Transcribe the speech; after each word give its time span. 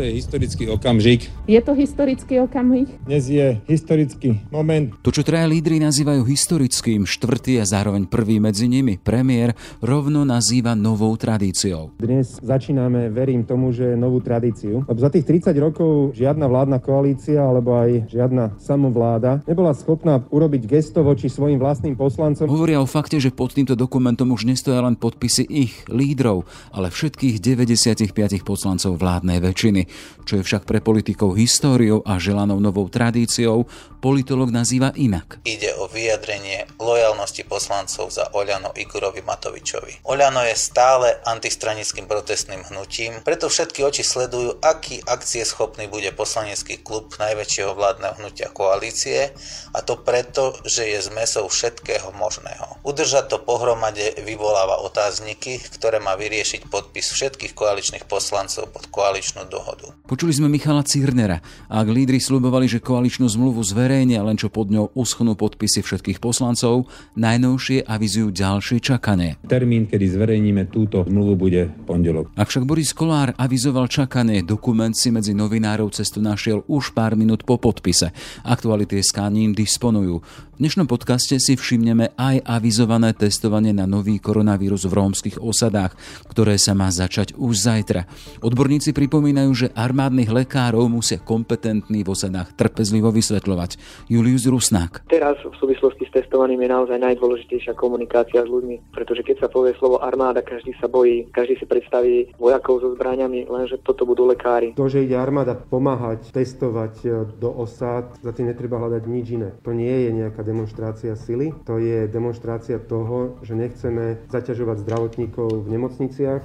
Toto 0.00 0.08
je 0.08 0.16
historický 0.16 0.64
okamžik. 0.72 1.20
Je 1.44 1.60
to 1.60 1.76
historický 1.76 2.40
okamžik? 2.40 2.88
Dnes 3.04 3.28
je 3.28 3.60
historický 3.68 4.40
moment. 4.48 4.96
To, 5.04 5.12
čo 5.12 5.20
traja 5.20 5.44
lídry 5.44 5.76
nazývajú 5.76 6.24
historickým, 6.24 7.04
štvrtý 7.04 7.60
a 7.60 7.68
zároveň 7.68 8.08
prvý 8.08 8.40
medzi 8.40 8.64
nimi, 8.64 8.96
premiér, 8.96 9.52
rovno 9.84 10.24
nazýva 10.24 10.72
novou 10.72 11.12
tradíciou. 11.20 11.92
Dnes 12.00 12.40
začíname, 12.40 13.12
verím 13.12 13.44
tomu, 13.44 13.76
že 13.76 13.92
novú 13.92 14.24
tradíciu. 14.24 14.88
Lebo 14.88 14.96
za 15.04 15.12
tých 15.12 15.28
30 15.28 15.52
rokov 15.60 16.16
žiadna 16.16 16.48
vládna 16.48 16.80
koalícia 16.80 17.44
alebo 17.44 17.76
aj 17.76 18.08
žiadna 18.08 18.56
samovláda 18.56 19.44
nebola 19.44 19.76
schopná 19.76 20.24
urobiť 20.32 20.64
gesto 20.64 21.04
voči 21.04 21.28
svojim 21.28 21.60
vlastným 21.60 21.92
poslancom. 21.92 22.48
Hovoria 22.48 22.80
o 22.80 22.88
fakte, 22.88 23.20
že 23.20 23.28
pod 23.28 23.52
týmto 23.52 23.76
dokumentom 23.76 24.32
už 24.32 24.48
nestoja 24.48 24.80
len 24.80 24.96
podpisy 24.96 25.44
ich, 25.44 25.84
lídrov, 25.92 26.48
ale 26.72 26.88
všetkých 26.88 27.36
95 27.36 28.16
poslancov 28.48 28.96
vládnej 28.96 29.44
väčšiny 29.44 29.89
čo 30.24 30.38
je 30.38 30.46
však 30.46 30.62
pre 30.68 30.78
politikov 30.78 31.34
históriou 31.34 32.06
a 32.06 32.20
želanou 32.22 32.62
novou 32.62 32.86
tradíciou, 32.86 33.66
politolog 33.98 34.48
nazýva 34.54 34.94
inak. 34.96 35.42
Ide 35.44 35.76
o 35.76 35.90
vyjadrenie 35.90 36.70
lojalnosti 36.80 37.44
poslancov 37.44 38.14
za 38.14 38.30
Oľano 38.32 38.72
Igorovi 38.72 39.20
Matovičovi. 39.26 40.06
Oľano 40.06 40.46
je 40.46 40.56
stále 40.56 41.18
antistranickým 41.26 42.06
protestným 42.06 42.64
hnutím, 42.72 43.20
preto 43.26 43.50
všetky 43.50 43.84
oči 43.84 44.06
sledujú, 44.06 44.62
aký 44.64 45.04
akcieschopný 45.04 45.90
bude 45.90 46.14
poslanecký 46.16 46.80
klub 46.80 47.12
najväčšieho 47.18 47.74
vládneho 47.76 48.16
hnutia 48.22 48.48
koalície 48.54 49.34
a 49.74 49.78
to 49.84 50.00
preto, 50.00 50.56
že 50.64 50.88
je 50.88 51.10
zmesou 51.10 51.50
všetkého 51.50 52.14
možného. 52.16 52.80
Udržať 52.86 53.34
to 53.34 53.38
pohromade 53.42 54.16
vyvoláva 54.24 54.80
otázniky, 54.86 55.60
ktoré 55.76 56.00
má 56.00 56.16
vyriešiť 56.16 56.72
podpis 56.72 57.12
všetkých 57.12 57.52
koaličných 57.52 58.04
poslancov 58.08 58.72
pod 58.72 58.88
koaličnú 58.88 59.44
dohodu 59.50 59.69
dohodu. 59.70 59.94
Počuli 60.10 60.34
sme 60.34 60.50
Michala 60.50 60.82
Círnera. 60.82 61.38
Ak 61.70 61.86
lídry 61.86 62.18
slúbovali, 62.18 62.66
že 62.66 62.82
koaličnú 62.82 63.30
zmluvu 63.30 63.62
zverejnia, 63.62 64.26
len 64.26 64.34
čo 64.34 64.50
pod 64.50 64.66
ňou 64.66 64.90
uschnú 64.98 65.38
podpisy 65.38 65.86
všetkých 65.86 66.18
poslancov, 66.18 66.90
najnovšie 67.14 67.86
avizujú 67.86 68.34
ďalšie 68.34 68.82
čakanie. 68.82 69.38
Termín, 69.46 69.86
kedy 69.86 70.18
zverejníme 70.18 70.66
túto 70.74 71.06
zmluvu, 71.06 71.38
bude 71.38 71.70
pondelok. 71.86 72.34
Ak 72.34 72.50
však 72.50 72.66
Boris 72.66 72.90
Kolár 72.90 73.38
avizoval 73.38 73.86
čakanie, 73.86 74.42
dokument 74.42 74.98
si 74.98 75.14
medzi 75.14 75.30
novinárov 75.30 75.94
cestu 75.94 76.18
našiel 76.18 76.66
už 76.66 76.90
pár 76.90 77.14
minút 77.14 77.46
po 77.46 77.62
podpise. 77.62 78.10
Aktuality 78.42 78.98
s 78.98 79.14
ním 79.30 79.54
disponujú. 79.54 80.26
V 80.60 80.68
dnešnom 80.68 80.84
podcaste 80.84 81.40
si 81.40 81.56
všimneme 81.56 82.12
aj 82.20 82.44
avizované 82.44 83.16
testovanie 83.16 83.72
na 83.72 83.88
nový 83.88 84.20
koronavírus 84.20 84.84
v 84.84 84.92
rómskych 84.92 85.40
osadách, 85.40 85.96
ktoré 86.28 86.60
sa 86.60 86.76
má 86.76 86.92
začať 86.92 87.32
už 87.32 87.64
zajtra. 87.64 88.04
Odborníci 88.44 88.92
pripomínajú, 88.92 89.56
že 89.60 89.68
armádnych 89.76 90.32
lekárov 90.32 90.88
musia 90.88 91.20
kompetentní 91.20 92.00
v 92.00 92.16
osadách 92.16 92.56
trpezlivo 92.56 93.12
vysvetľovať. 93.12 93.76
Julius 94.08 94.48
Rusnák. 94.48 95.04
Teraz 95.12 95.36
v 95.44 95.52
súvislosti 95.60 96.08
s 96.08 96.12
testovaním 96.16 96.64
je 96.64 96.72
naozaj 96.72 96.96
najdôležitejšia 96.96 97.76
komunikácia 97.76 98.40
s 98.40 98.48
ľuďmi, 98.48 98.96
pretože 98.96 99.20
keď 99.20 99.44
sa 99.44 99.48
povie 99.52 99.76
slovo 99.76 100.00
armáda, 100.00 100.40
každý 100.40 100.72
sa 100.80 100.88
bojí, 100.88 101.28
každý 101.28 101.60
si 101.60 101.66
predstaví 101.68 102.32
vojakov 102.40 102.80
so 102.80 102.88
zbraniami, 102.96 103.44
lenže 103.44 103.76
toto 103.84 104.08
budú 104.08 104.24
lekári. 104.24 104.72
To, 104.80 104.88
že 104.88 105.04
ide 105.04 105.20
armáda 105.20 105.52
pomáhať, 105.52 106.32
testovať 106.32 106.94
e, 107.04 107.08
do 107.36 107.52
osád, 107.52 108.16
za 108.24 108.32
tým 108.32 108.48
netreba 108.48 108.80
hľadať 108.80 109.02
nič 109.04 109.26
iné. 109.36 109.50
To 109.60 109.76
nie 109.76 110.08
je 110.08 110.10
nejaká 110.24 110.40
demonstrácia 110.40 111.12
sily, 111.12 111.52
to 111.68 111.76
je 111.76 112.08
demonstrácia 112.08 112.80
toho, 112.80 113.36
že 113.44 113.52
nechceme 113.52 114.24
zaťažovať 114.32 114.76
zdravotníkov 114.86 115.68
v 115.68 115.68
nemocniciach. 115.68 116.42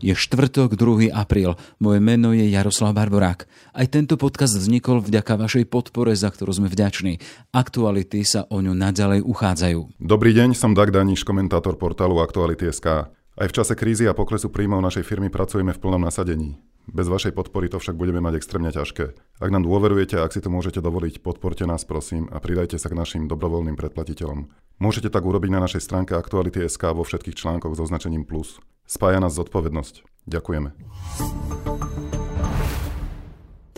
Je 0.00 0.16
štvrtok, 0.16 0.80
2. 0.80 1.12
apríl. 1.12 1.60
Moje 1.76 2.00
meno 2.00 2.32
je 2.32 2.48
Jaroslav 2.48 2.96
Barborák. 2.96 3.44
Aj 3.76 3.86
tento 3.86 4.16
podcast 4.16 4.56
vznikol 4.56 5.04
vďaka 5.04 5.36
vašej 5.36 5.68
podpore, 5.68 6.16
za 6.16 6.32
ktorú 6.32 6.56
sme 6.56 6.72
vďační. 6.72 7.20
Aktuality 7.52 8.24
sa 8.24 8.48
o 8.48 8.64
ňu 8.64 8.72
naďalej 8.72 9.20
uchádzajú. 9.20 10.00
Dobrý 10.00 10.32
deň, 10.32 10.56
som 10.56 10.72
Dag 10.72 10.88
Daniš, 10.88 11.28
komentátor 11.28 11.76
portálu 11.76 12.16
Aktuality.sk. 12.24 13.12
Aj 13.12 13.46
v 13.48 13.56
čase 13.56 13.76
krízy 13.76 14.08
a 14.08 14.16
poklesu 14.16 14.48
príjmov 14.48 14.80
našej 14.84 15.04
firmy 15.04 15.28
pracujeme 15.28 15.76
v 15.76 15.80
plnom 15.80 16.00
nasadení. 16.00 16.69
Bez 16.90 17.06
vašej 17.06 17.38
podpory 17.38 17.70
to 17.70 17.78
však 17.78 17.94
budeme 17.94 18.18
mať 18.18 18.42
extrémne 18.42 18.74
ťažké. 18.74 19.14
Ak 19.38 19.50
nám 19.54 19.62
dôverujete 19.62 20.18
a 20.18 20.26
ak 20.26 20.34
si 20.34 20.42
to 20.42 20.50
môžete 20.50 20.82
dovoliť, 20.82 21.22
podporte 21.22 21.62
nás 21.62 21.86
prosím 21.86 22.26
a 22.34 22.42
pridajte 22.42 22.82
sa 22.82 22.90
k 22.90 22.98
našim 22.98 23.22
dobrovoľným 23.30 23.78
predplatiteľom. 23.78 24.50
Môžete 24.82 25.06
tak 25.06 25.22
urobiť 25.22 25.50
na 25.54 25.62
našej 25.62 25.86
stránke 25.86 26.18
Aktuality.sk 26.18 26.82
vo 26.90 27.06
všetkých 27.06 27.38
článkoch 27.38 27.78
s 27.78 27.82
označením 27.86 28.26
plus. 28.26 28.58
Spája 28.90 29.22
nás 29.22 29.38
zodpovednosť. 29.38 30.26
Ďakujeme. 30.26 32.19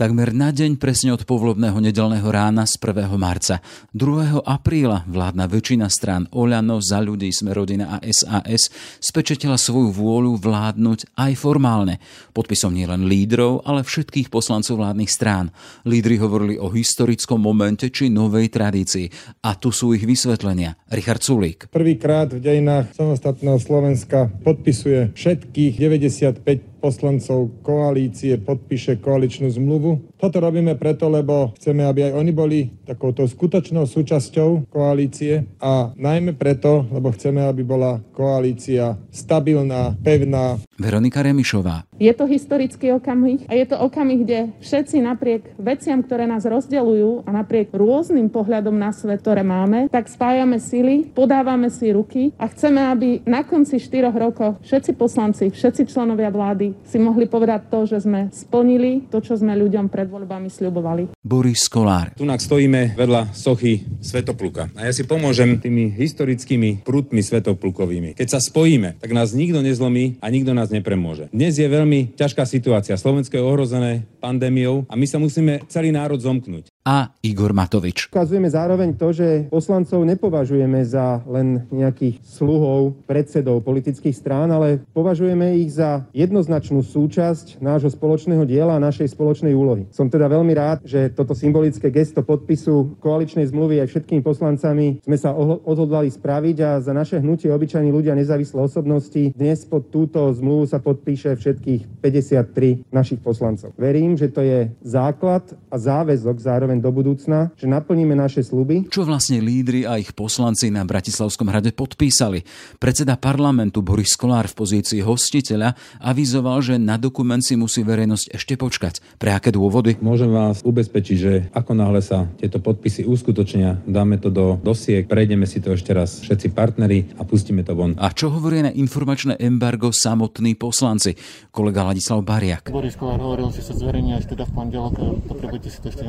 Takmer 0.03 0.35
na 0.35 0.51
deň 0.51 0.83
presne 0.83 1.15
od 1.15 1.23
povolobného 1.23 1.79
nedelného 1.79 2.27
rána 2.27 2.67
z 2.67 2.75
1. 2.75 3.07
marca. 3.15 3.63
2. 3.95 4.43
apríla 4.43 5.07
vládna 5.07 5.47
väčšina 5.47 5.87
strán 5.87 6.27
Oľano, 6.27 6.83
Za 6.83 6.99
ľudí, 6.99 7.31
Sme 7.31 7.55
rodina 7.55 7.87
a 7.87 8.03
SAS 8.11 8.67
spečetila 8.99 9.55
svoju 9.55 9.95
vôľu 9.95 10.35
vládnuť 10.43 11.15
aj 11.15 11.31
formálne. 11.39 12.03
Podpisom 12.35 12.75
nielen 12.75 13.07
lídrov, 13.07 13.63
ale 13.63 13.87
všetkých 13.87 14.27
poslancov 14.27 14.83
vládnych 14.83 15.07
strán. 15.07 15.55
Lídry 15.87 16.19
hovorili 16.19 16.59
o 16.59 16.67
historickom 16.67 17.39
momente 17.39 17.87
či 17.87 18.11
novej 18.11 18.51
tradícii. 18.51 19.07
A 19.47 19.55
tu 19.55 19.71
sú 19.71 19.95
ich 19.95 20.03
vysvetlenia. 20.03 20.75
Richard 20.91 21.23
Sulík. 21.23 21.71
Prvýkrát 21.71 22.27
v 22.27 22.43
dejinách 22.43 22.91
samostatného 22.91 23.55
Slovenska 23.55 24.27
podpisuje 24.43 25.15
všetkých 25.15 25.79
95 25.79 26.72
poslancov 26.83 27.63
koalície 27.63 28.35
podpíše 28.43 28.99
koaličnú 28.99 29.47
zmluvu. 29.47 30.12
Toto 30.23 30.39
robíme 30.39 30.79
preto, 30.79 31.11
lebo 31.11 31.51
chceme, 31.59 31.83
aby 31.83 32.07
aj 32.07 32.13
oni 32.15 32.31
boli 32.31 32.59
takouto 32.87 33.27
skutočnou 33.27 33.83
súčasťou 33.83 34.71
koalície 34.71 35.43
a 35.59 35.91
najmä 35.99 36.39
preto, 36.39 36.87
lebo 36.95 37.11
chceme, 37.11 37.43
aby 37.43 37.67
bola 37.67 37.99
koalícia 38.15 38.95
stabilná, 39.11 39.99
pevná. 39.99 40.63
Veronika 40.79 41.19
Remišová. 41.19 41.83
Je 41.99 42.07
to 42.15 42.23
historický 42.23 42.95
okamih 42.95 43.43
a 43.51 43.53
je 43.59 43.67
to 43.67 43.75
okamih, 43.75 44.23
kde 44.23 44.39
všetci 44.63 45.03
napriek 45.03 45.59
veciam, 45.59 45.99
ktoré 45.99 46.23
nás 46.23 46.47
rozdeľujú 46.47 47.27
a 47.27 47.29
napriek 47.43 47.75
rôznym 47.75 48.31
pohľadom 48.31 48.79
na 48.79 48.95
svet, 48.95 49.19
ktoré 49.19 49.43
máme, 49.43 49.91
tak 49.91 50.07
spájame 50.07 50.55
sily, 50.55 51.11
podávame 51.11 51.67
si 51.67 51.91
ruky 51.91 52.31
a 52.39 52.47
chceme, 52.47 52.79
aby 52.79 53.27
na 53.27 53.43
konci 53.43 53.75
štyroch 53.75 54.15
rokov 54.15 54.63
všetci 54.63 54.95
poslanci, 54.95 55.51
všetci 55.51 55.91
členovia 55.91 56.31
vlády 56.31 56.79
si 56.87 56.95
mohli 56.95 57.27
povedať 57.27 57.67
to, 57.67 57.83
že 57.83 58.07
sme 58.07 58.31
splnili 58.31 59.11
to, 59.11 59.19
čo 59.19 59.35
sme 59.35 59.51
ľuďom 59.59 59.91
pred 59.91 60.12
voľbami 60.13 60.47
sľubovali. 60.53 61.17
Boris 61.25 61.65
Kolár. 61.65 62.13
Tu 62.13 62.21
stojíme 62.23 62.93
vedľa 62.93 63.33
sochy 63.33 63.81
Svetopluka. 63.97 64.69
A 64.77 64.85
ja 64.85 64.93
si 64.93 65.07
pomôžem 65.09 65.57
tými 65.57 65.89
historickými 65.89 66.85
prútmi 66.85 67.25
Svetoplukovými. 67.25 68.13
Keď 68.13 68.27
sa 68.29 68.39
spojíme, 68.43 69.01
tak 69.01 69.09
nás 69.09 69.33
nikto 69.33 69.65
nezlomí 69.65 70.21
a 70.21 70.29
nikto 70.29 70.53
nás 70.53 70.69
nepremôže. 70.69 71.33
Dnes 71.33 71.57
je 71.57 71.65
veľmi 71.65 72.13
ťažká 72.13 72.45
situácia. 72.45 72.99
Slovensko 72.99 73.33
je 73.33 73.43
ohrozené 73.43 73.91
pandémiou 74.21 74.85
a 74.85 74.93
my 74.93 75.09
sa 75.09 75.17
musíme 75.17 75.65
celý 75.71 75.89
národ 75.89 76.21
zomknúť 76.21 76.73
a 76.83 77.15
Igor 77.23 77.55
Matovič. 77.55 78.11
Ukazujeme 78.11 78.51
zároveň 78.51 78.99
to, 78.99 79.15
že 79.15 79.47
poslancov 79.47 80.03
nepovažujeme 80.03 80.83
za 80.83 81.23
len 81.31 81.63
nejakých 81.71 82.19
sluhov, 82.27 82.99
predsedov 83.07 83.63
politických 83.63 84.11
strán, 84.11 84.51
ale 84.51 84.83
považujeme 84.91 85.55
ich 85.63 85.79
za 85.79 86.03
jednoznačnú 86.11 86.83
súčasť 86.83 87.63
nášho 87.63 87.87
spoločného 87.87 88.43
diela 88.43 88.75
a 88.75 88.83
našej 88.83 89.15
spoločnej 89.15 89.55
úlohy. 89.55 89.87
Som 89.95 90.11
teda 90.11 90.27
veľmi 90.27 90.51
rád, 90.51 90.83
že 90.83 91.07
toto 91.15 91.31
symbolické 91.31 91.87
gesto 91.87 92.19
podpisu 92.19 92.99
koaličnej 92.99 93.47
zmluvy 93.47 93.79
aj 93.79 93.87
všetkými 93.87 94.19
poslancami 94.19 94.99
sme 95.07 95.17
sa 95.17 95.31
odhodlali 95.63 96.11
spraviť 96.11 96.57
a 96.59 96.69
za 96.83 96.91
naše 96.91 97.23
hnutie 97.23 97.47
obyčajní 97.47 97.95
ľudia 97.95 98.11
nezávislé 98.11 98.59
osobnosti 98.59 99.31
dnes 99.31 99.63
pod 99.63 99.87
túto 99.87 100.27
zmluvu 100.35 100.67
sa 100.67 100.83
podpíše 100.83 101.39
všetkých 101.39 102.03
53 102.03 102.91
našich 102.91 103.23
poslancov. 103.23 103.71
Verím, 103.79 104.19
že 104.19 104.27
to 104.27 104.43
je 104.43 104.67
základ 104.83 105.47
a 105.71 105.75
záväzok 105.79 106.37
zároveň 106.43 106.72
zároveň 106.73 106.81
do 106.81 106.91
budúcna, 106.91 107.39
že 107.53 107.69
naplníme 107.69 108.17
naše 108.17 108.41
sluby. 108.41 108.89
Čo 108.89 109.05
vlastne 109.05 109.37
lídry 109.37 109.85
a 109.85 110.01
ich 110.01 110.17
poslanci 110.17 110.73
na 110.73 110.81
Bratislavskom 110.81 111.45
hrade 111.53 111.69
podpísali? 111.69 112.41
Predseda 112.81 113.13
parlamentu 113.13 113.85
Boris 113.85 114.17
Kolár 114.17 114.49
v 114.49 114.57
pozícii 114.57 115.05
hostiteľa 115.05 115.77
avizoval, 116.01 116.65
že 116.65 116.81
na 116.81 116.97
dokument 116.97 117.45
si 117.45 117.53
musí 117.53 117.85
verejnosť 117.85 118.33
ešte 118.33 118.57
počkať. 118.57 119.05
Pre 119.21 119.29
aké 119.29 119.53
dôvody? 119.53 120.01
Môžem 120.01 120.33
vás 120.33 120.65
ubezpečiť, 120.65 121.17
že 121.17 121.33
ako 121.53 121.77
náhle 121.77 122.01
sa 122.01 122.25
tieto 122.41 122.57
podpisy 122.57 123.05
uskutočnia, 123.05 123.85
dáme 123.85 124.17
to 124.17 124.33
do 124.33 124.57
dosiek, 124.65 125.05
prejdeme 125.05 125.45
si 125.45 125.61
to 125.61 125.77
ešte 125.77 125.93
raz 125.93 126.25
všetci 126.25 126.57
partneri 126.57 127.13
a 127.19 127.27
pustíme 127.27 127.61
to 127.61 127.77
von. 127.77 127.93
A 128.01 128.09
čo 128.09 128.33
hovorí 128.33 128.65
na 128.65 128.73
informačné 128.73 129.37
embargo 129.37 129.93
samotní 129.93 130.57
poslanci? 130.57 131.13
Kolega 131.53 131.85
Ladislav 131.85 132.25
Bariak. 132.25 132.73
Boris 132.73 132.97
Kolár 132.97 133.21
hovoril, 133.21 133.53
že 133.53 133.61
sa 133.61 133.77
zverejní 133.77 134.17
až 134.17 134.25
teda 134.31 134.47
v 134.49 134.51
pondelok, 134.55 134.95
potrebujete 135.27 135.69
si 135.69 135.77
to 135.83 135.91
ešte 135.91 136.07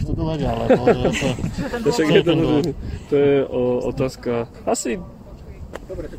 preštudovať, 0.00 0.40
ale 0.48 0.64
to, 0.72 0.82
to, 0.88 1.28
to, 1.84 2.22
to, 2.24 2.32
to 3.12 3.14
je 3.20 3.36
o, 3.44 3.84
otázka 3.84 4.48
asi 4.64 4.96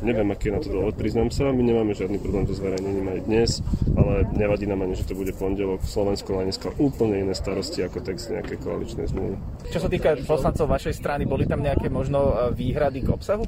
Neviem, 0.04 0.32
aký 0.32 0.48
je 0.48 0.56
na 0.56 0.60
to 0.60 0.68
dôvod, 0.68 0.96
priznám 0.96 1.32
sa. 1.32 1.48
My 1.48 1.64
nemáme 1.64 1.96
žiadny 1.96 2.20
problém 2.20 2.44
so 2.44 2.56
zverejnením 2.56 3.08
aj 3.08 3.20
dnes, 3.24 3.50
ale 3.96 4.28
nevadí 4.36 4.68
nám 4.68 4.84
ani, 4.84 4.96
že 4.96 5.08
to 5.08 5.16
bude 5.16 5.32
pondelok. 5.36 5.84
Slovensko 5.84 6.36
má 6.36 6.44
dneska 6.44 6.72
úplne 6.76 7.24
iné 7.24 7.32
starosti 7.36 7.84
ako 7.84 8.04
text 8.04 8.32
nejakej 8.32 8.60
koaličnej 8.64 9.08
zmluvy. 9.08 9.36
Čo 9.72 9.80
sa 9.80 9.88
týka 9.88 10.16
poslancov 10.28 10.68
vašej 10.72 10.96
strany, 10.96 11.24
boli 11.24 11.48
tam 11.48 11.64
nejaké 11.64 11.88
možno 11.88 12.32
e, 12.32 12.52
výhrady 12.52 13.04
k 13.04 13.16
obsahu? 13.16 13.44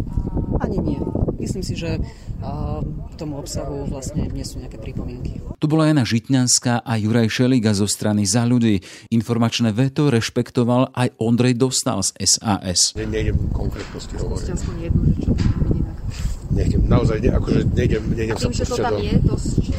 Ani 0.64 0.78
nie. 0.80 1.00
Myslím 1.36 1.60
si, 1.60 1.76
že 1.76 2.00
k 2.40 3.14
tomu 3.20 3.36
obsahu 3.36 3.84
vlastne 3.84 4.24
nie 4.32 4.48
sú 4.48 4.58
nejaké 4.64 4.80
pripomienky. 4.80 5.44
Tu 5.60 5.66
bola 5.68 5.92
Jana 5.92 6.08
Žitňanská 6.08 6.80
a 6.80 6.92
Juraj 6.96 7.28
Šeliga 7.28 7.76
zo 7.76 7.84
strany 7.84 8.24
za 8.24 8.48
ľudí. 8.48 8.80
Informačné 9.12 9.76
veto 9.76 10.08
rešpektoval 10.08 10.96
aj 10.96 11.12
Ondrej 11.20 11.60
Dostal 11.60 12.00
z 12.00 12.16
SAS. 12.24 12.96
Ne, 12.96 13.04
nejdem 13.04 13.36
konkrétnosti 13.52 14.16
hovoriť. 14.16 14.46
Jednu, 14.88 15.04
že 15.20 15.30
nejdem, 16.54 16.80
naozaj 16.86 17.18
ne, 17.20 17.30
akože 17.34 17.60
nejdem, 17.74 18.02
nejdem 18.14 18.36
Tým, 18.38 18.54
sa 18.54 18.64
že 18.64 18.64
to 18.64 18.76
tam 18.78 18.94
do... 18.94 19.02
je, 19.02 19.14
to, 19.20 19.34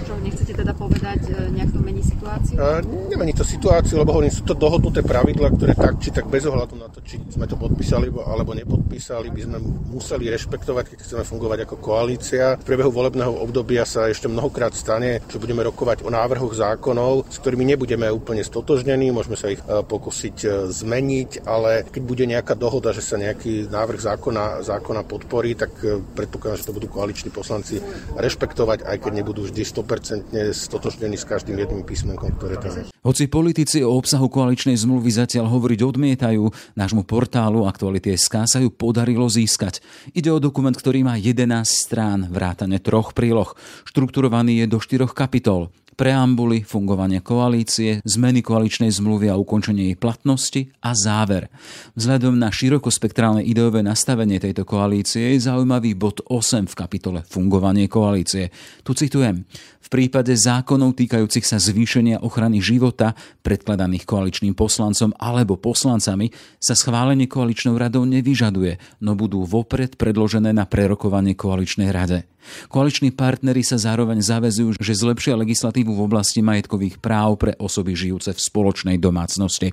čo 0.05 0.13
nechcete 0.21 0.53
teda 0.53 0.71
povedať, 0.75 0.84
e, 1.13 1.51
nejak 1.53 1.69
to 1.69 1.79
mení 1.79 2.01
situáciu? 2.01 2.55
A, 2.57 2.81
nemení 2.81 3.33
to 3.37 3.45
situáciu, 3.45 4.01
lebo 4.01 4.17
hovorím, 4.17 4.33
sú 4.33 4.41
to 4.41 4.57
dohodnuté 4.57 5.05
pravidla, 5.05 5.53
ktoré 5.53 5.77
tak 5.77 6.01
či 6.01 6.09
tak 6.09 6.25
bez 6.25 6.49
ohľadu 6.49 6.75
na 6.75 6.89
to, 6.89 7.05
či 7.05 7.21
sme 7.29 7.45
to 7.45 7.53
podpísali 7.55 8.09
alebo 8.09 8.57
nepodpísali, 8.57 9.29
by 9.29 9.41
sme 9.45 9.57
museli 9.93 10.33
rešpektovať, 10.33 10.83
keď 10.89 10.97
chceme 11.05 11.23
fungovať 11.23 11.69
ako 11.69 11.75
koalícia. 11.77 12.57
V 12.57 12.65
priebehu 12.65 12.89
volebného 12.89 13.31
obdobia 13.37 13.85
sa 13.85 14.09
ešte 14.09 14.25
mnohokrát 14.25 14.73
stane, 14.73 15.21
že 15.29 15.37
budeme 15.37 15.61
rokovať 15.61 16.01
o 16.01 16.09
návrhoch 16.09 16.57
zákonov, 16.57 17.29
s 17.29 17.37
ktorými 17.37 17.63
nebudeme 17.69 18.09
úplne 18.09 18.41
stotožnení, 18.41 19.13
môžeme 19.13 19.37
sa 19.37 19.53
ich 19.53 19.61
e, 19.61 19.85
pokúsiť 19.85 20.37
e, 20.41 20.47
zmeniť, 20.73 21.45
ale 21.45 21.85
keď 21.85 22.01
bude 22.01 22.25
nejaká 22.25 22.57
dohoda, 22.57 22.89
že 22.89 23.05
sa 23.05 23.21
nejaký 23.21 23.69
návrh 23.69 24.01
zákona, 24.01 24.65
zákona 24.65 25.05
podporí, 25.05 25.53
tak 25.53 25.71
predpokladám, 26.17 26.57
že 26.57 26.67
to 26.67 26.75
budú 26.75 26.87
koaliční 26.89 27.29
poslanci 27.29 27.77
rešpektovať, 28.17 28.87
aj 28.87 28.97
keď 29.05 29.11
nebudú 29.21 29.45
vždy 29.45 29.61
100% 29.61 30.55
stotožnení 30.55 30.94
s 30.99 31.25
každým 31.27 31.59
jedným 31.59 31.83
písmenkom, 31.83 32.31
ktoré 32.39 32.55
tam 32.59 32.71
je. 32.71 32.89
Hoci 33.05 33.29
politici 33.29 33.85
o 33.85 33.93
obsahu 33.93 34.31
koaličnej 34.31 34.75
zmluvy 34.79 35.11
zatiaľ 35.13 35.51
hovoriť 35.51 35.79
odmietajú, 35.85 36.43
nášmu 36.73 37.05
portálu 37.05 37.69
Aktuality.sk 37.69 38.49
sa 38.49 38.57
ju 38.57 38.73
podarilo 38.73 39.29
získať. 39.29 39.83
Ide 40.15 40.33
o 40.33 40.41
dokument, 40.41 40.73
ktorý 40.73 41.05
má 41.05 41.15
11 41.19 41.63
strán, 41.67 42.27
vrátane 42.31 42.81
troch 42.81 43.13
príloh. 43.13 43.53
Štrukturovaný 43.85 44.63
je 44.63 44.65
do 44.71 44.79
štyroch 44.81 45.13
kapitol 45.13 45.69
preambuly, 45.95 46.61
fungovanie 46.61 47.23
koalície, 47.23 48.03
zmeny 48.03 48.43
koaličnej 48.43 48.91
zmluvy 48.91 49.31
a 49.31 49.39
ukončenie 49.39 49.91
jej 49.91 49.97
platnosti 49.97 50.61
a 50.83 50.91
záver. 50.91 51.47
Vzhľadom 51.95 52.35
na 52.35 52.51
širokospektrálne 52.51 53.41
ideové 53.41 53.79
nastavenie 53.81 54.37
tejto 54.37 54.67
koalície 54.67 55.33
je 55.33 55.47
zaujímavý 55.47 55.95
bod 55.95 56.19
8 56.27 56.67
v 56.67 56.75
kapitole 56.75 57.19
Fungovanie 57.23 57.87
koalície. 57.87 58.51
Tu 58.83 58.91
citujem. 58.93 59.47
V 59.85 59.93
prípade 59.93 60.33
zákonov 60.33 60.97
týkajúcich 60.97 61.45
sa 61.45 61.61
zvýšenia 61.61 62.25
ochrany 62.25 62.57
života 62.57 63.13
predkladaných 63.45 64.09
koaličným 64.09 64.57
poslancom 64.57 65.13
alebo 65.13 65.61
poslancami 65.61 66.33
sa 66.57 66.73
schválenie 66.73 67.29
koaličnou 67.29 67.77
radou 67.77 68.01
nevyžaduje, 68.01 68.81
no 69.05 69.13
budú 69.13 69.45
vopred 69.45 69.93
predložené 69.93 70.57
na 70.57 70.65
prerokovanie 70.65 71.37
koaličnej 71.37 71.93
rade. 71.93 72.25
Koaliční 72.69 73.13
partnery 73.13 73.65
sa 73.65 73.77
zároveň 73.77 74.21
zavezujú, 74.21 74.77
že 74.77 74.93
zlepšia 74.97 75.37
legislatívu 75.85 75.91
v 75.93 76.05
oblasti 76.09 76.41
majetkových 76.41 76.97
práv 76.97 77.37
pre 77.37 77.53
osoby 77.61 77.93
žijúce 77.93 78.33
v 78.33 78.39
spoločnej 78.41 78.97
domácnosti. 78.97 79.69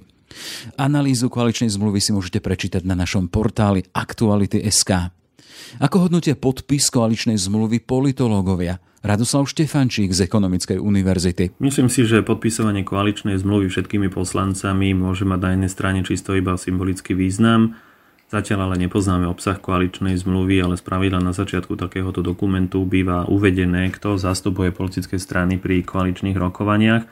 Analýzu 0.76 1.28
koaličnej 1.28 1.72
zmluvy 1.72 2.00
si 2.00 2.12
môžete 2.12 2.40
prečítať 2.40 2.84
na 2.84 2.96
našom 2.96 3.28
portáli 3.28 3.84
Aktuality.sk. 3.92 5.12
Ako 5.80 5.96
hodnotia 6.08 6.36
podpis 6.36 6.88
koaličnej 6.92 7.36
zmluvy 7.36 7.84
politológovia? 7.84 8.80
Radoslav 9.02 9.50
Štefančík 9.50 10.14
z 10.14 10.30
Ekonomickej 10.30 10.78
univerzity. 10.78 11.58
Myslím 11.58 11.90
si, 11.90 12.06
že 12.06 12.22
podpisovanie 12.22 12.86
koaličnej 12.86 13.34
zmluvy 13.34 13.66
všetkými 13.66 14.08
poslancami 14.14 14.94
môže 14.94 15.26
mať 15.26 15.40
na 15.42 15.48
jednej 15.58 15.70
strane 15.72 16.00
čisto 16.06 16.38
iba 16.38 16.54
symbolický 16.54 17.18
význam. 17.18 17.74
Zatiaľ 18.32 18.72
ale 18.72 18.88
nepoznáme 18.88 19.28
obsah 19.28 19.60
koaličnej 19.60 20.16
zmluvy, 20.16 20.64
ale 20.64 20.80
spravidla 20.80 21.20
na 21.20 21.36
začiatku 21.36 21.76
takéhoto 21.76 22.24
dokumentu 22.24 22.80
býva 22.88 23.28
uvedené, 23.28 23.92
kto 23.92 24.16
zastupuje 24.16 24.72
politické 24.72 25.20
strany 25.20 25.60
pri 25.60 25.84
koaličných 25.84 26.40
rokovaniach. 26.40 27.04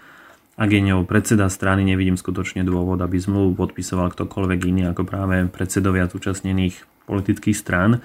Ak 0.56 0.72
je 0.72 0.80
ňou 0.80 1.04
predseda 1.04 1.52
strany, 1.52 1.84
nevidím 1.84 2.16
skutočne 2.16 2.64
dôvod, 2.64 3.04
aby 3.04 3.20
zmluvu 3.20 3.52
podpisoval 3.52 4.16
ktokoľvek 4.16 4.60
iný 4.64 4.82
ako 4.88 5.04
práve 5.04 5.44
predsedovia 5.52 6.08
zúčastnených 6.08 6.88
politických 7.04 7.56
strán. 7.56 8.00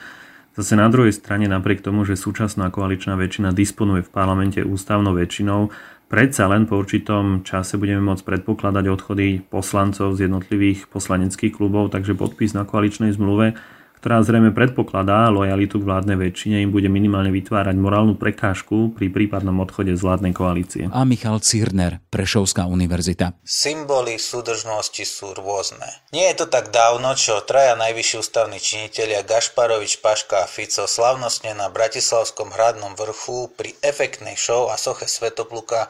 Zase 0.59 0.75
na 0.75 0.91
druhej 0.91 1.15
strane, 1.15 1.47
napriek 1.47 1.83
tomu, 1.87 2.03
že 2.03 2.19
súčasná 2.19 2.67
koaličná 2.67 3.15
väčšina 3.15 3.55
disponuje 3.55 4.03
v 4.03 4.11
parlamente 4.11 4.59
ústavnou 4.59 5.15
väčšinou, 5.15 5.71
predsa 6.07 6.47
len 6.49 6.69
po 6.69 6.77
určitom 6.79 7.41
čase 7.41 7.75
budeme 7.81 8.01
môcť 8.01 8.23
predpokladať 8.23 8.85
odchody 8.89 9.41
poslancov 9.45 10.15
z 10.15 10.29
jednotlivých 10.29 10.87
poslaneckých 10.89 11.53
klubov, 11.53 11.91
takže 11.93 12.17
podpis 12.17 12.53
na 12.53 12.63
koaličnej 12.63 13.13
zmluve 13.13 13.57
ktorá 14.03 14.21
zrejme 14.21 14.51
predpokladá 14.51 15.31
lojalitu 15.31 15.81
k 15.81 15.87
vládnej 15.87 16.17
väčšine, 16.19 16.61
im 16.61 16.71
bude 16.75 16.91
minimálne 16.91 17.33
vytvárať 17.33 17.75
morálnu 17.79 18.19
prekážku 18.19 18.93
pri 18.93 19.09
prípadnom 19.09 19.57
odchode 19.63 19.95
z 19.95 20.01
vládnej 20.03 20.33
koalície. 20.35 20.83
A 20.91 21.07
Michal 21.07 21.41
Cirner, 21.41 22.03
Prešovská 22.11 22.67
univerzita. 22.69 23.33
Symboly 23.41 24.19
súdržnosti 24.21 25.03
sú 25.07 25.31
rôzne. 25.33 25.87
Nie 26.11 26.35
je 26.35 26.43
to 26.43 26.47
tak 26.51 26.69
dávno, 26.69 27.15
čo 27.17 27.41
traja 27.41 27.73
najvyšší 27.79 28.15
ústavní 28.21 28.59
činitelia 28.61 29.23
Gašparovič, 29.23 30.03
Paška 30.03 30.43
a 30.43 30.49
Fico 30.49 30.85
slavnostne 30.85 31.55
na 31.55 31.71
Bratislavskom 31.73 32.53
hradnom 32.53 32.93
vrchu 32.99 33.49
pri 33.55 33.73
efektnej 33.81 34.35
show 34.35 34.67
a 34.69 34.77
soche 34.77 35.07
Svetopluka 35.09 35.87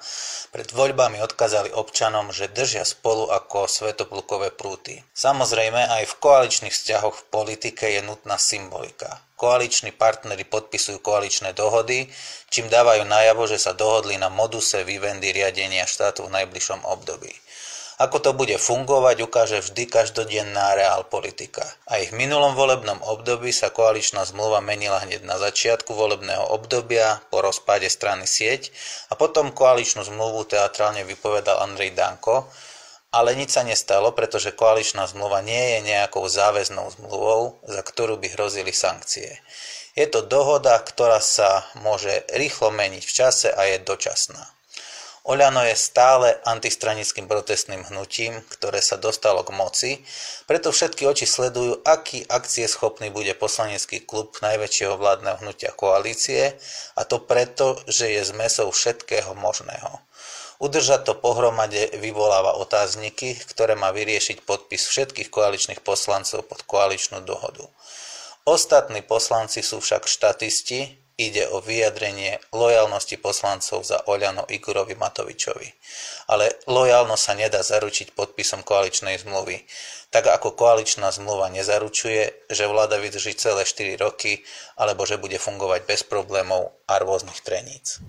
pred 0.53 0.69
voľbami 0.71 1.19
odkázali 1.19 1.73
občanom, 1.73 2.29
že 2.29 2.53
držia 2.53 2.85
spolu 2.85 3.27
ako 3.33 3.67
svetoplukové 3.67 4.53
prúty. 4.53 5.03
Samozrejme 5.11 5.89
aj 5.99 6.03
v 6.05 6.17
koaličných 6.21 6.71
vzťahoch 6.71 7.15
v 7.15 7.27
politike 7.33 7.85
je 7.91 8.04
nutná 8.05 8.37
symbolika. 8.37 9.19
Koaliční 9.35 9.91
partnery 9.91 10.45
podpisujú 10.45 11.01
koaličné 11.01 11.57
dohody, 11.57 12.07
čím 12.53 12.69
dávajú 12.69 13.03
najavo, 13.03 13.49
že 13.49 13.59
sa 13.59 13.73
dohodli 13.73 14.15
na 14.15 14.29
moduse 14.29 14.85
vivendy 14.85 15.33
riadenia 15.33 15.83
štátu 15.83 16.29
v 16.29 16.39
najbližšom 16.39 16.85
období. 16.85 17.33
Ako 17.95 18.19
to 18.19 18.35
bude 18.35 18.59
fungovať, 18.59 19.23
ukáže 19.23 19.63
vždy 19.63 19.87
každodenná 19.87 20.75
reál 20.75 21.07
politika. 21.07 21.63
Aj 21.87 22.03
v 22.03 22.11
minulom 22.11 22.51
volebnom 22.51 22.99
období 22.99 23.55
sa 23.55 23.71
koaličná 23.71 24.27
zmluva 24.27 24.59
menila 24.59 24.99
hneď 24.99 25.23
na 25.23 25.39
začiatku 25.39 25.95
volebného 25.95 26.43
obdobia 26.51 27.23
po 27.31 27.39
rozpade 27.39 27.87
strany 27.87 28.27
sieť 28.27 28.75
a 29.07 29.15
potom 29.15 29.55
koaličnú 29.55 30.03
zmluvu 30.03 30.43
teatrálne 30.43 31.07
vypovedal 31.07 31.63
Andrej 31.63 31.95
Danko, 31.95 32.51
ale 33.15 33.31
nič 33.39 33.55
sa 33.55 33.63
nestalo, 33.63 34.11
pretože 34.11 34.51
koaličná 34.51 35.07
zmluva 35.07 35.39
nie 35.39 35.79
je 35.79 35.95
nejakou 35.95 36.27
záväznou 36.27 36.91
zmluvou, 36.99 37.55
za 37.63 37.79
ktorú 37.79 38.19
by 38.19 38.35
hrozili 38.35 38.75
sankcie. 38.75 39.39
Je 39.95 40.03
to 40.11 40.27
dohoda, 40.27 40.75
ktorá 40.83 41.23
sa 41.23 41.63
môže 41.79 42.27
rýchlo 42.35 42.75
meniť 42.75 43.03
v 43.07 43.15
čase 43.15 43.47
a 43.47 43.71
je 43.71 43.79
dočasná. 43.79 44.43
Oľano 45.25 45.65
je 45.65 45.73
stále 45.73 46.37
antistranickým 46.45 47.25
protestným 47.25 47.81
hnutím, 47.89 48.45
ktoré 48.45 48.77
sa 48.77 48.93
dostalo 48.93 49.41
k 49.41 49.57
moci, 49.57 49.91
preto 50.45 50.69
všetky 50.69 51.01
oči 51.09 51.25
sledujú, 51.25 51.81
aký 51.81 52.29
akcieschopný 52.29 53.09
bude 53.09 53.33
poslanecký 53.33 54.05
klub 54.05 54.37
najväčšieho 54.45 54.93
vládneho 54.93 55.41
hnutia 55.41 55.73
koalície 55.73 56.53
a 56.93 57.01
to 57.09 57.17
preto, 57.17 57.81
že 57.89 58.05
je 58.13 58.21
zmesou 58.21 58.69
všetkého 58.69 59.33
možného. 59.33 59.97
Udržať 60.59 61.11
to 61.11 61.13
pohromade 61.19 61.91
vyvoláva 61.99 62.55
otázniky, 62.55 63.35
ktoré 63.51 63.75
má 63.75 63.91
vyriešiť 63.91 64.47
podpis 64.47 64.87
všetkých 64.87 65.27
koaličných 65.27 65.81
poslancov 65.83 66.47
pod 66.47 66.63
koaličnú 66.63 67.23
dohodu. 67.23 67.67
Ostatní 68.45 69.01
poslanci 69.01 69.65
sú 69.65 69.81
však 69.81 70.07
štatisti, 70.07 71.05
Ide 71.15 71.47
o 71.47 71.63
vyjadrenie 71.63 72.43
lojalnosti 72.51 73.15
poslancov 73.15 73.87
za 73.87 74.03
Oľano 74.03 74.43
Igurovi 74.51 74.99
Matovičovi. 74.99 75.71
Ale 76.27 76.59
lojalnosť 76.67 77.23
sa 77.23 77.33
nedá 77.39 77.63
zaručiť 77.63 78.11
podpisom 78.11 78.67
koaličnej 78.67 79.23
zmluvy. 79.23 79.63
Tak 80.11 80.27
ako 80.27 80.59
koaličná 80.59 81.07
zmluva 81.15 81.47
nezaručuje, 81.55 82.51
že 82.51 82.67
vláda 82.67 82.99
vydrží 82.99 83.31
celé 83.39 83.63
4 83.63 83.95
roky, 83.95 84.43
alebo 84.75 85.07
že 85.07 85.15
bude 85.15 85.39
fungovať 85.39 85.87
bez 85.87 86.03
problémov 86.03 86.75
a 86.83 86.99
rôznych 86.99 87.39
treníc. 87.39 88.03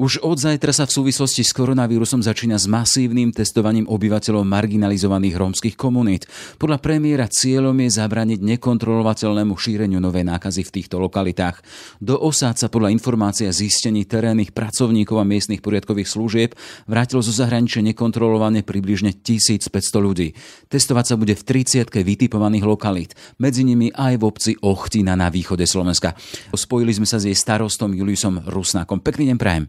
Už 0.00 0.24
od 0.24 0.40
zajtra 0.40 0.72
sa 0.72 0.88
v 0.88 0.96
súvislosti 0.96 1.44
s 1.44 1.52
koronavírusom 1.52 2.24
začína 2.24 2.56
s 2.56 2.64
masívnym 2.64 3.36
testovaním 3.36 3.84
obyvateľov 3.84 4.48
marginalizovaných 4.48 5.36
rómskych 5.36 5.76
komunít. 5.76 6.24
Podľa 6.56 6.80
premiéra 6.80 7.28
cieľom 7.28 7.76
je 7.84 8.00
zabrániť 8.00 8.40
nekontrolovateľnému 8.40 9.52
šíreniu 9.60 10.00
novej 10.00 10.24
nákazy 10.24 10.64
v 10.64 10.72
týchto 10.80 10.96
lokalitách. 10.96 11.60
Do 12.00 12.16
osád 12.16 12.56
sa 12.56 12.72
podľa 12.72 12.96
informácií 12.96 13.44
a 13.44 13.52
zistení 13.52 14.08
terénnych 14.08 14.56
pracovníkov 14.56 15.20
a 15.20 15.28
miestnych 15.28 15.60
poriadkových 15.60 16.08
služieb 16.08 16.56
vrátilo 16.88 17.20
zo 17.20 17.36
zahraničia 17.36 17.84
nekontrolované 17.84 18.64
približne 18.64 19.12
1500 19.12 19.68
ľudí. 20.00 20.32
Testovať 20.72 21.12
sa 21.12 21.20
bude 21.20 21.36
v 21.36 21.44
30 21.44 21.92
vytipovaných 21.92 22.64
lokalít, 22.64 23.12
medzi 23.36 23.68
nimi 23.68 23.92
aj 23.92 24.16
v 24.16 24.24
obci 24.24 24.52
Ochtina 24.64 25.12
na 25.12 25.28
východe 25.28 25.68
Slovenska. 25.68 26.16
Spojili 26.56 26.96
sme 26.96 27.04
sa 27.04 27.20
s 27.20 27.28
jej 27.28 27.36
starostom 27.36 27.92
Juliusom 27.92 28.48
Rusnákom. 28.48 29.04
Pekný 29.04 29.36
deň 29.36 29.36
prajem. 29.36 29.68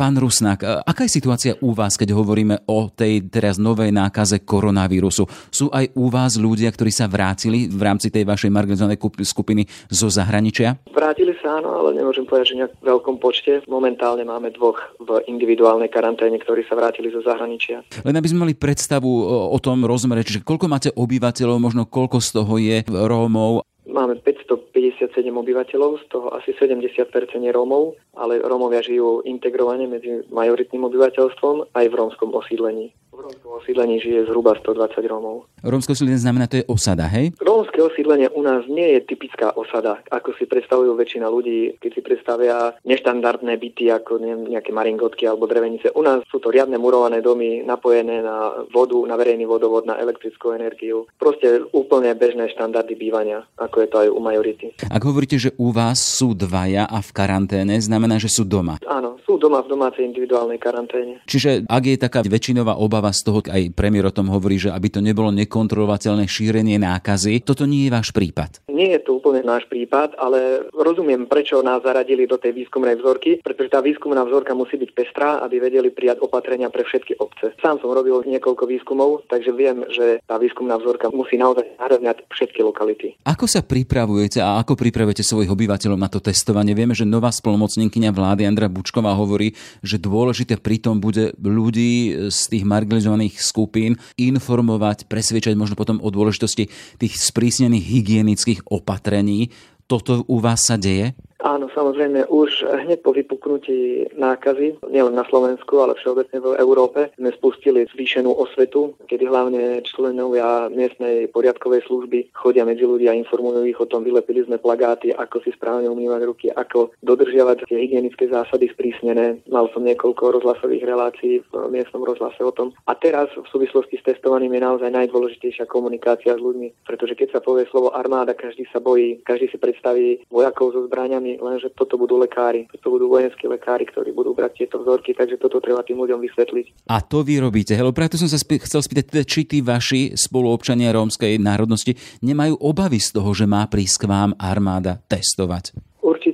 Pán 0.00 0.16
Rusnák, 0.16 0.88
aká 0.88 1.04
je 1.04 1.12
situácia 1.12 1.52
u 1.60 1.76
vás, 1.76 2.00
keď 2.00 2.16
hovoríme 2.16 2.64
o 2.72 2.88
tej 2.88 3.28
teraz 3.28 3.60
novej 3.60 3.92
nákaze 3.92 4.40
koronavírusu? 4.48 5.28
Sú 5.52 5.68
aj 5.68 5.92
u 5.92 6.08
vás 6.08 6.40
ľudia, 6.40 6.72
ktorí 6.72 6.88
sa 6.88 7.04
vrátili 7.04 7.68
v 7.68 7.84
rámci 7.84 8.08
tej 8.08 8.24
vašej 8.24 8.48
marginalizovanej 8.48 8.96
skupiny 9.28 9.68
zo 9.92 10.08
zahraničia? 10.08 10.80
Vrátili 10.88 11.36
sa 11.44 11.60
áno, 11.60 11.76
ale 11.76 12.00
nemôžem 12.00 12.24
povedať, 12.24 12.56
že 12.56 12.64
nejak 12.64 12.80
v 12.80 12.88
veľkom 12.96 13.20
počte. 13.20 13.60
Momentálne 13.68 14.24
máme 14.24 14.48
dvoch 14.56 14.80
v 15.04 15.20
individuálnej 15.28 15.92
karanténe, 15.92 16.40
ktorí 16.40 16.64
sa 16.64 16.80
vrátili 16.80 17.12
zo 17.12 17.20
zahraničia. 17.20 17.84
Len 18.00 18.16
aby 18.16 18.24
sme 18.32 18.48
mali 18.48 18.56
predstavu 18.56 19.04
o 19.52 19.58
tom 19.60 19.84
rozmere, 19.84 20.24
čiže 20.24 20.40
koľko 20.40 20.64
máte 20.64 20.88
obyvateľov, 20.96 21.60
možno 21.60 21.84
koľko 21.84 22.24
z 22.24 22.28
toho 22.40 22.54
je 22.56 22.76
Rómov 22.88 23.68
Máme 23.88 24.20
557 24.20 25.08
obyvateľov, 25.32 26.04
z 26.04 26.04
toho 26.12 26.28
asi 26.36 26.52
70% 26.52 27.00
je 27.40 27.52
Rómov, 27.52 27.96
ale 28.12 28.38
Rómovia 28.44 28.84
žijú 28.84 29.24
integrovane 29.24 29.88
medzi 29.88 30.20
majoritným 30.28 30.84
obyvateľstvom 30.84 31.72
aj 31.72 31.84
v 31.88 31.94
rómskom 31.96 32.30
osídlení. 32.36 32.92
V 33.10 33.20
rómskom 33.24 33.56
osídlení 33.56 34.00
žije 34.04 34.28
zhruba 34.28 34.52
120 34.60 35.00
Rómov. 35.08 35.48
Rómske 35.60 35.92
osídlenie 35.92 36.20
znamená, 36.20 36.48
to 36.48 36.60
je 36.60 36.68
osada, 36.68 37.04
hej? 37.12 37.36
Rómske 37.36 37.80
osídlenie 37.84 38.32
u 38.32 38.40
nás 38.40 38.64
nie 38.64 38.96
je 38.96 39.00
typická 39.04 39.52
osada, 39.52 40.00
ako 40.08 40.32
si 40.40 40.48
predstavujú 40.48 40.96
väčšina 40.96 41.28
ľudí, 41.28 41.76
keď 41.76 41.90
si 41.92 42.00
predstavia 42.00 42.72
neštandardné 42.88 43.60
byty 43.60 43.92
ako 43.92 44.20
neviem, 44.20 44.56
nejaké 44.56 44.72
maringotky 44.72 45.28
alebo 45.28 45.44
drevenice. 45.44 45.92
U 45.92 46.00
nás 46.00 46.24
sú 46.32 46.40
to 46.40 46.48
riadne 46.48 46.80
murované 46.80 47.20
domy 47.20 47.60
napojené 47.60 48.24
na 48.24 48.64
vodu, 48.72 48.96
na 49.04 49.20
verejný 49.20 49.44
vodovod, 49.44 49.84
na 49.84 50.00
elektrickú 50.00 50.56
energiu. 50.56 51.04
Proste 51.20 51.60
úplne 51.76 52.16
bežné 52.16 52.48
štandardy 52.56 52.96
bývania, 52.96 53.44
ako 53.60 53.76
je 53.84 53.88
to 53.88 53.96
aj 54.00 54.08
u 54.08 54.20
majority. 54.20 54.66
Ak 54.88 55.02
hovoríte, 55.04 55.36
že 55.36 55.52
u 55.60 55.70
vás 55.76 56.00
sú 56.00 56.32
dvaja 56.32 56.88
a 56.88 56.98
v 57.04 57.10
karanténe, 57.12 57.76
znamená, 57.76 58.16
že 58.16 58.32
sú 58.32 58.48
doma. 58.48 58.80
Áno, 58.88 59.20
sú 59.28 59.36
doma 59.36 59.60
v 59.60 59.70
domácej 59.76 60.08
individuálnej 60.08 60.56
karanténe. 60.56 61.20
Čiže 61.28 61.68
ak 61.68 61.84
je 61.84 61.96
taká 62.00 62.20
väčšinová 62.24 62.80
obava 62.80 63.12
z 63.12 63.20
toho, 63.28 63.38
aj 63.44 63.76
premiér 63.76 64.08
o 64.08 64.16
tom 64.16 64.32
hovorí, 64.32 64.56
že 64.56 64.72
aby 64.72 64.88
to 64.88 65.04
nebolo 65.04 65.28
nekontrolovateľné 65.50 66.30
šírenie 66.30 66.78
nákazy. 66.78 67.42
Toto 67.42 67.66
nie 67.66 67.90
je 67.90 67.90
váš 67.90 68.14
prípad. 68.14 68.69
Nie 68.80 68.96
je 68.96 69.04
to 69.04 69.20
úplne 69.20 69.44
náš 69.44 69.68
prípad, 69.68 70.16
ale 70.16 70.64
rozumiem, 70.72 71.28
prečo 71.28 71.60
nás 71.60 71.84
zaradili 71.84 72.24
do 72.24 72.40
tej 72.40 72.64
výskumnej 72.64 72.96
vzorky, 72.96 73.44
pretože 73.44 73.68
tá 73.68 73.84
výskumná 73.84 74.24
vzorka 74.24 74.56
musí 74.56 74.80
byť 74.80 74.90
pestrá, 74.96 75.36
aby 75.44 75.60
vedeli 75.60 75.92
prijať 75.92 76.24
opatrenia 76.24 76.72
pre 76.72 76.88
všetky 76.88 77.20
obce. 77.20 77.52
Sám 77.60 77.76
som 77.84 77.92
robil 77.92 78.24
niekoľko 78.24 78.64
výskumov, 78.64 79.28
takže 79.28 79.52
viem, 79.52 79.84
že 79.92 80.24
tá 80.24 80.40
výskumná 80.40 80.80
vzorka 80.80 81.12
musí 81.12 81.36
naozaj 81.36 81.76
zahrňať 81.76 82.24
všetky 82.32 82.64
lokality. 82.64 83.20
Ako 83.28 83.44
sa 83.44 83.60
pripravujete 83.60 84.40
a 84.40 84.56
ako 84.64 84.80
pripravujete 84.80 85.20
svojich 85.20 85.52
obyvateľov 85.52 86.00
na 86.00 86.08
to 86.08 86.24
testovanie? 86.24 86.72
Vieme, 86.72 86.96
že 86.96 87.04
nová 87.04 87.28
spolomocníkyňa 87.28 88.16
vlády 88.16 88.48
Andra 88.48 88.72
Bučková 88.72 89.12
hovorí, 89.12 89.52
že 89.84 90.00
dôležité 90.00 90.56
pritom 90.56 91.04
bude 91.04 91.36
ľudí 91.36 92.32
z 92.32 92.40
tých 92.48 92.64
marginalizovaných 92.64 93.44
skupín 93.44 94.00
informovať, 94.16 95.04
presviečať 95.04 95.52
možno 95.52 95.76
potom 95.76 96.00
o 96.00 96.08
dôležitosti 96.08 96.72
tých 96.96 97.14
sprísnených 97.20 97.84
hygienických 97.84 98.69
opatrení. 98.70 99.50
Toto 99.90 100.22
u 100.30 100.38
vás 100.38 100.64
sa 100.70 100.78
deje? 100.78 101.12
Áno, 101.40 101.72
samozrejme, 101.72 102.28
už 102.28 102.68
hneď 102.68 103.00
po 103.00 103.16
vypuknutí 103.16 104.12
nákazy, 104.12 104.76
nielen 104.92 105.16
na 105.16 105.24
Slovensku, 105.24 105.80
ale 105.80 105.96
všeobecne 105.96 106.36
v 106.36 106.56
Európe, 106.60 107.08
sme 107.16 107.32
spustili 107.32 107.88
zvýšenú 107.88 108.28
osvetu, 108.28 108.92
kedy 109.08 109.24
hlavne 109.24 109.80
členovia 109.88 110.68
miestnej 110.68 111.32
poriadkovej 111.32 111.88
služby 111.88 112.36
chodia 112.36 112.68
medzi 112.68 112.84
ľudí 112.84 113.08
a 113.08 113.16
informujú 113.16 113.64
ich 113.64 113.80
o 113.80 113.88
tom. 113.88 114.04
Vylepili 114.04 114.44
sme 114.44 114.60
plagáty, 114.60 115.16
ako 115.16 115.40
si 115.40 115.56
správne 115.56 115.88
umývať 115.88 116.20
ruky, 116.28 116.46
ako 116.52 116.92
dodržiavať 117.00 117.64
tie 117.68 117.88
hygienické 117.88 118.28
zásady 118.28 118.68
sprísnené. 118.76 119.40
Mal 119.48 119.64
som 119.72 119.80
niekoľko 119.80 120.40
rozhlasových 120.40 120.84
relácií 120.84 121.40
v 121.40 121.52
miestnom 121.72 122.04
rozhlase 122.04 122.44
o 122.44 122.52
tom. 122.52 122.76
A 122.84 122.92
teraz 122.92 123.32
v 123.32 123.48
súvislosti 123.48 123.96
s 123.96 124.04
testovaním 124.04 124.60
je 124.60 124.66
naozaj 124.66 124.90
najdôležitejšia 124.92 125.64
komunikácia 125.64 126.36
s 126.36 126.42
ľuďmi, 126.42 126.84
pretože 126.84 127.16
keď 127.16 127.38
sa 127.38 127.40
povie 127.40 127.64
slovo 127.72 127.96
armáda, 127.96 128.36
každý 128.36 128.68
sa 128.68 128.82
bojí, 128.82 129.24
každý 129.24 129.48
si 129.48 129.56
predstaví 129.56 130.20
vojakov 130.28 130.76
so 130.76 130.84
zbraniami, 130.84 131.29
lenže 131.38 131.70
toto 131.76 132.00
budú 132.00 132.16
lekári, 132.18 132.66
toto 132.72 132.96
budú 132.96 133.12
vojenskí 133.12 133.46
lekári, 133.46 133.86
ktorí 133.86 134.10
budú 134.16 134.32
brať 134.34 134.64
tieto 134.64 134.80
vzorky, 134.80 135.12
takže 135.12 135.36
toto 135.36 135.60
treba 135.60 135.84
tým 135.84 136.00
ľuďom 136.00 136.18
vysvetliť. 136.24 136.88
A 136.88 137.04
to 137.04 137.20
vy 137.20 137.38
robíte. 137.38 137.76
Helo, 137.76 137.92
preto 137.92 138.16
som 138.16 138.26
sa 138.26 138.40
spý, 138.40 138.58
chcel 138.64 138.80
spýtať, 138.80 139.04
teda, 139.12 139.24
či 139.28 139.44
tí 139.44 139.58
vaši 139.60 140.16
spoluobčania 140.16 140.90
rómskej 140.96 141.36
národnosti 141.36 141.94
nemajú 142.24 142.56
obavy 142.58 142.98
z 142.98 143.14
toho, 143.14 143.30
že 143.36 143.44
má 143.44 143.68
prísť 143.68 144.06
k 144.06 144.10
vám 144.10 144.30
armáda 144.40 145.02
testovať. 145.06 145.89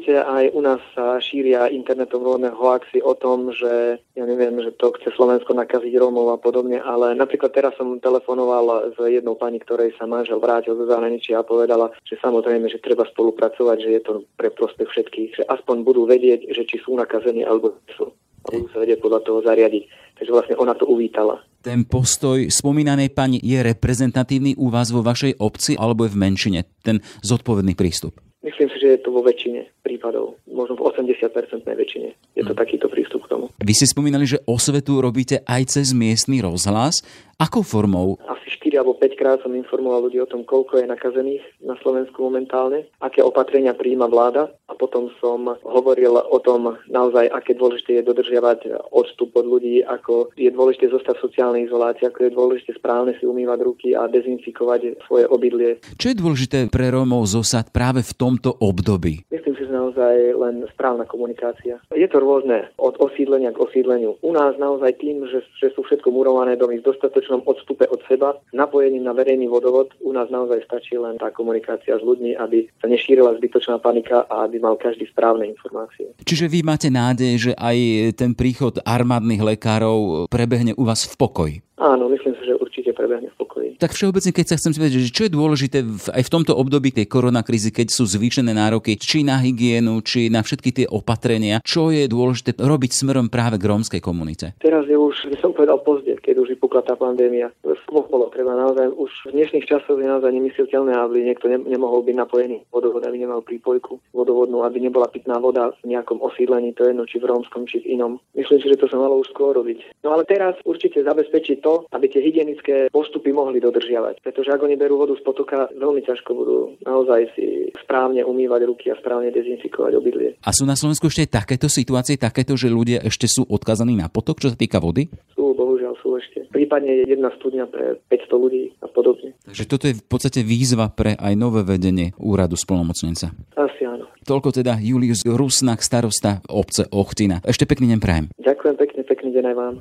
Určite 0.07 0.23
aj 0.23 0.55
u 0.55 0.63
nás 0.63 0.79
sa 0.95 1.19
šíria 1.19 1.67
internetom 1.67 2.23
rôzne 2.23 2.55
hoaxy 2.55 3.03
o 3.03 3.19
tom, 3.19 3.51
že 3.51 3.99
ja 4.15 4.23
neviem, 4.23 4.55
že 4.63 4.71
to 4.79 4.95
chce 4.95 5.11
Slovensko 5.19 5.51
nakaziť 5.51 5.99
Rómov 5.99 6.31
a 6.31 6.39
podobne, 6.39 6.79
ale 6.79 7.19
napríklad 7.19 7.51
teraz 7.51 7.75
som 7.75 7.99
telefonoval 7.99 8.95
s 8.95 8.99
jednou 9.03 9.35
pani, 9.35 9.59
ktorej 9.59 9.99
sa 9.99 10.07
manžel 10.07 10.39
vrátil 10.39 10.79
zo 10.79 10.87
zahraničia 10.87 11.43
a 11.43 11.49
povedala, 11.51 11.91
že 12.07 12.23
samozrejme, 12.23 12.71
že 12.71 12.79
treba 12.79 13.03
spolupracovať, 13.03 13.77
že 13.83 13.91
je 13.99 14.03
to 14.07 14.13
pre 14.39 14.55
prospech 14.55 14.87
všetkých, 14.95 15.31
že 15.43 15.45
aspoň 15.51 15.83
budú 15.83 16.07
vedieť, 16.07 16.55
že 16.55 16.63
či 16.71 16.79
sú 16.87 16.95
nakazení 16.95 17.43
alebo 17.43 17.75
sú. 17.99 18.07
A 18.47 18.55
budú 18.55 18.71
sa 18.71 18.87
vedieť 18.87 19.03
podľa 19.03 19.27
toho 19.27 19.43
zariadiť. 19.43 19.91
Takže 20.23 20.31
vlastne 20.31 20.55
ona 20.55 20.79
to 20.79 20.87
uvítala. 20.87 21.43
Ten 21.67 21.83
postoj 21.83 22.47
spomínanej 22.47 23.11
pani 23.11 23.43
je 23.43 23.59
reprezentatívny 23.59 24.55
u 24.55 24.71
vás 24.71 24.95
vo 24.95 25.03
vašej 25.03 25.43
obci 25.43 25.75
alebo 25.75 26.07
je 26.07 26.15
v 26.15 26.21
menšine? 26.23 26.61
Ten 26.87 27.03
zodpovedný 27.27 27.75
prístup? 27.75 28.23
Myslím 28.47 28.71
si, 28.71 28.79
že 28.79 28.95
je 28.95 29.01
to 29.03 29.11
vo 29.11 29.27
väčšine 29.27 29.83
prípadov, 29.83 30.39
možno 30.47 30.79
v 30.79 30.87
80% 30.87 31.67
väčšine. 31.67 32.15
Je 32.39 32.47
to 32.47 32.55
hmm. 32.55 32.63
takýto 32.63 32.87
prístup 32.87 33.27
k 33.27 33.35
tomu. 33.35 33.51
Vy 33.59 33.75
ste 33.75 33.91
spomínali, 33.91 34.23
že 34.23 34.39
osvetu 34.47 35.03
robíte 35.03 35.43
aj 35.43 35.75
cez 35.75 35.91
miestny 35.91 36.39
rozhlas. 36.39 37.03
Akou 37.37 37.61
formou? 37.61 38.17
Asi 38.33 38.49
4 38.49 38.81
alebo 38.81 38.97
5 38.97 39.13
krát 39.21 39.45
som 39.45 39.53
informoval 39.53 40.09
ľudí 40.09 40.17
o 40.17 40.25
tom, 40.25 40.41
koľko 40.49 40.81
je 40.81 40.89
nakazených 40.89 41.45
na 41.61 41.77
Slovensku 41.85 42.25
momentálne, 42.25 42.89
aké 42.97 43.21
opatrenia 43.21 43.77
príjma 43.77 44.09
vláda 44.09 44.49
a 44.65 44.73
potom 44.73 45.13
som 45.21 45.45
hovoril 45.61 46.17
o 46.17 46.39
tom 46.41 46.81
naozaj, 46.89 47.29
aké 47.29 47.53
dôležité 47.53 48.01
je 48.01 48.09
dodržiavať 48.09 48.89
odstup 48.89 49.37
od 49.37 49.45
ľudí, 49.53 49.85
ako 49.85 50.33
je 50.33 50.49
dôležité 50.49 50.89
zostať 50.89 51.21
v 51.21 51.25
sociálnej 51.29 51.63
izolácii, 51.69 52.09
ako 52.09 52.25
je 52.25 52.33
dôležité 52.33 52.71
správne 52.81 53.13
si 53.21 53.29
umývať 53.29 53.59
ruky 53.69 53.93
a 53.93 54.09
dezinfikovať 54.09 55.05
svoje 55.05 55.29
obydlie. 55.29 55.77
Čo 56.01 56.17
je 56.17 56.17
dôležité 56.17 56.73
pre 56.73 56.89
Rómov 56.89 57.29
zosad 57.29 57.69
práve 57.69 58.01
v 58.01 58.17
tomto 58.17 58.49
období? 58.65 59.29
Myslím 59.29 59.61
si, 59.61 59.69
že 59.69 59.77
naozaj 59.77 60.15
len 60.41 60.65
správna 60.73 61.05
komunikácia. 61.05 61.85
Je 61.93 62.09
to 62.09 62.17
rôzne 62.17 62.73
od 62.81 62.97
osídlenia 62.97 63.53
k 63.53 63.61
osídleniu. 63.61 64.17
U 64.25 64.33
nás 64.33 64.57
naozaj 64.57 64.97
tým, 64.97 65.29
že, 65.29 65.45
že 65.61 65.69
sú 65.77 65.85
všetko 65.85 66.09
murované 66.09 66.57
domy 66.57 66.81
v 66.81 66.87
dostatočnom 67.27 67.43
odstupe 67.45 67.85
od 67.91 68.01
seba, 68.07 68.39
napojením 68.55 69.05
na 69.05 69.13
verejný 69.13 69.51
vodovod, 69.51 69.91
u 70.01 70.15
nás 70.15 70.31
naozaj 70.31 70.63
stačí 70.65 70.95
len 70.95 71.19
tá 71.19 71.35
komunikácia 71.35 71.99
s 71.99 72.03
ľuďmi, 72.03 72.39
aby 72.39 72.71
sa 72.79 72.87
nešírila 72.87 73.35
zbytočná 73.43 73.83
panika 73.83 74.25
a 74.31 74.47
aby 74.47 74.63
mal 74.63 74.79
každý 74.79 75.11
správne 75.11 75.51
informácie. 75.51 76.15
Čiže 76.23 76.47
vy 76.47 76.63
máte 76.63 76.89
nádej, 76.89 77.51
že 77.51 77.53
aj 77.59 77.79
ten 78.15 78.33
príchod 78.33 78.79
armádnych 78.87 79.43
lekárov 79.43 80.31
prebehne 80.31 80.73
u 80.79 80.87
vás 80.87 81.03
v 81.11 81.15
pokoji? 81.19 81.57
Áno, 81.77 82.09
myslím 82.09 82.33
si, 82.41 82.43
že 82.49 82.57
určite 82.77 82.93
prebehne 82.93 83.33
v 83.33 83.37
pokoji. 83.41 83.71
Tak 83.81 83.97
všeobecne, 83.97 84.37
keď 84.37 84.47
sa 84.53 84.57
chcem 84.61 84.77
spýtať, 84.77 84.93
že 85.01 85.09
čo 85.09 85.25
je 85.25 85.33
dôležité 85.33 85.81
v, 85.81 86.07
aj 86.13 86.23
v 86.29 86.33
tomto 86.37 86.53
období 86.53 86.93
tej 86.93 87.09
koronakrízy, 87.09 87.73
keď 87.73 87.89
sú 87.89 88.05
zvýšené 88.05 88.53
nároky 88.53 89.01
či 89.01 89.25
na 89.25 89.41
hygienu, 89.41 90.05
či 90.05 90.29
na 90.29 90.45
všetky 90.45 90.77
tie 90.77 90.87
opatrenia, 90.93 91.65
čo 91.65 91.89
je 91.89 92.05
dôležité 92.05 92.53
robiť 92.61 92.93
smerom 92.93 93.33
práve 93.33 93.57
k 93.57 93.65
rómskej 93.65 94.05
komunite? 94.05 94.53
Teraz 94.61 94.85
je 94.85 94.93
už, 94.93 95.33
by 95.33 95.37
som 95.41 95.57
povedal 95.57 95.81
pozde, 95.81 96.21
keď 96.21 96.45
už 96.45 96.53
vypukla 96.53 96.85
tá 96.85 97.01
pandémia. 97.01 97.49
Skôr 97.89 98.05
bolo 98.13 98.29
treba 98.29 98.53
naozaj, 98.53 98.93
už 98.93 99.33
v 99.33 99.41
dnešných 99.41 99.65
časoch 99.65 99.97
je 99.97 100.05
naozaj 100.05 100.29
nemysliteľné, 100.37 100.93
aby 101.01 101.25
niekto 101.25 101.49
ne, 101.49 101.57
nemohol 101.65 102.05
byť 102.05 102.13
napojený 102.13 102.61
vodovod, 102.69 103.09
aby 103.09 103.17
nemal 103.25 103.41
prípojku 103.41 103.97
vodovodnú, 104.13 104.69
aby 104.69 104.85
nebola 104.85 105.09
pitná 105.09 105.41
voda 105.41 105.73
v 105.81 105.97
nejakom 105.97 106.21
osídlení, 106.21 106.77
to 106.77 106.85
je 106.85 106.93
jedno, 106.93 107.09
či 107.09 107.17
v 107.17 107.29
rómskom, 107.33 107.65
či 107.65 107.81
v 107.81 107.97
inom. 107.97 108.21
Myslím 108.37 108.61
si, 108.61 108.69
že 108.69 108.77
to 108.77 108.93
sa 108.93 109.01
malo 109.01 109.17
už 109.25 109.33
skôr 109.33 109.57
robiť. 109.57 110.05
No 110.05 110.13
ale 110.13 110.29
teraz 110.29 110.61
určite 110.67 111.01
zabezpečiť 111.01 111.57
to, 111.63 111.87
aby 111.95 112.11
tie 112.11 112.21
hygienické 112.21 112.66
postupy 112.95 113.35
mohli 113.35 113.57
mohli 113.57 113.65
dodržiavať. 113.65 114.21
Pretože 114.21 114.53
ak 114.53 114.61
oni 114.61 114.77
berú 114.77 115.01
vodu 115.01 115.17
z 115.17 115.23
potoka, 115.25 115.73
veľmi 115.73 116.05
ťažko 116.05 116.31
budú 116.37 116.59
naozaj 116.85 117.33
si 117.33 117.73
správne 117.81 118.21
umývať 118.27 118.69
ruky 118.69 118.93
a 118.93 118.99
správne 119.01 119.33
dezinfikovať 119.33 119.93
obydlie. 119.97 120.37
A 120.45 120.53
sú 120.53 120.69
na 120.69 120.77
Slovensku 120.77 121.09
ešte 121.09 121.31
takéto 121.31 121.73
situácie, 121.73 122.21
takéto, 122.21 122.59
že 122.59 122.69
ľudia 122.69 123.01
ešte 123.01 123.25
sú 123.25 123.49
odkazaní 123.49 123.97
na 123.97 124.13
potok, 124.13 124.45
čo 124.45 124.53
sa 124.53 124.59
týka 124.59 124.77
vody? 124.77 125.09
Sú, 125.33 125.57
bohužiaľ 125.57 125.97
sú 126.05 126.21
ešte. 126.21 126.45
Prípadne 126.53 127.09
jedna 127.09 127.33
studňa 127.41 127.65
pre 127.73 127.97
500 128.13 128.45
ľudí 128.45 128.63
a 128.85 128.89
podobne. 128.93 129.33
Takže 129.49 129.65
toto 129.65 129.85
je 129.89 129.97
v 129.97 130.05
podstate 130.05 130.45
výzva 130.45 130.93
pre 130.93 131.17
aj 131.17 131.33
nové 131.39 131.65
vedenie 131.65 132.13
úradu 132.21 132.59
splnomocnenca. 132.59 133.33
Asi 133.57 133.83
áno. 133.89 134.11
Toľko 134.27 134.53
teda 134.53 134.83
Julius 134.83 135.23
Rusnak, 135.23 135.81
starosta 135.81 136.43
obce 136.51 136.91
Ochtina. 136.91 137.39
Ešte 137.47 137.65
pekný 137.65 137.95
deň 137.95 138.01
prajem. 138.03 138.27
Ďakujem 138.43 138.75
pekne, 138.75 139.01
pekný 139.07 139.31
deň 139.31 139.45
aj 139.47 139.55
vám. 139.55 139.75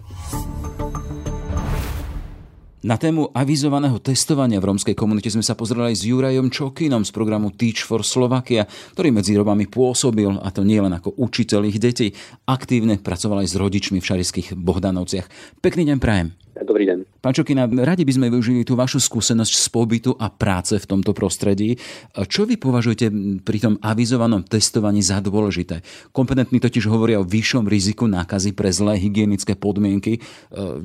Na 2.86 3.01
tému 3.01 3.34
avizovaného 3.34 3.98
testovania 3.98 4.62
v 4.62 4.70
rómskej 4.70 4.94
komunite 4.94 5.34
sme 5.34 5.42
sa 5.42 5.58
pozreli 5.58 5.98
s 5.98 6.06
Jurajom 6.06 6.54
Čokinom 6.54 7.01
z 7.01 7.10
programu 7.10 7.50
Teach 7.50 7.82
for 7.82 8.06
Slovakia, 8.06 8.70
ktorý 8.94 9.10
medzi 9.10 9.34
Romami 9.34 9.65
pôsobil, 9.65 10.30
a 10.30 10.54
to 10.54 10.62
nie 10.62 10.77
len 10.77 10.94
ako 10.94 11.18
učiteľ 11.18 11.65
ich 11.65 11.82
detí, 11.82 12.13
aktívne 12.46 13.01
pracoval 13.01 13.42
aj 13.42 13.50
s 13.50 13.56
rodičmi 13.58 13.98
v 13.98 14.06
šarických 14.06 14.54
Bohdanovciach. 14.54 15.25
Pekný 15.65 15.89
deň 15.89 15.98
prajem. 15.98 16.38
Dobrý 16.62 16.86
deň. 16.86 17.15
Pán 17.25 17.34
Čokina, 17.34 17.65
radi 17.65 18.05
by 18.05 18.13
sme 18.13 18.29
využili 18.29 18.62
tú 18.62 18.77
vašu 18.77 19.01
skúsenosť 19.01 19.53
z 19.58 19.67
pobytu 19.74 20.13
a 20.13 20.29
práce 20.29 20.77
v 20.77 20.86
tomto 20.86 21.10
prostredí. 21.10 21.74
Čo 22.13 22.46
vy 22.46 22.62
považujete 22.62 23.10
pri 23.41 23.58
tom 23.58 23.82
avizovanom 23.82 24.46
testovaní 24.46 25.01
za 25.01 25.25
dôležité? 25.25 25.82
Kompetentní 26.13 26.62
totiž 26.62 26.86
hovoria 26.86 27.17
o 27.17 27.25
vyššom 27.25 27.65
riziku 27.65 28.05
nákazy 28.05 28.53
pre 28.53 28.70
zlé 28.70 29.01
hygienické 29.01 29.58
podmienky. 29.58 30.22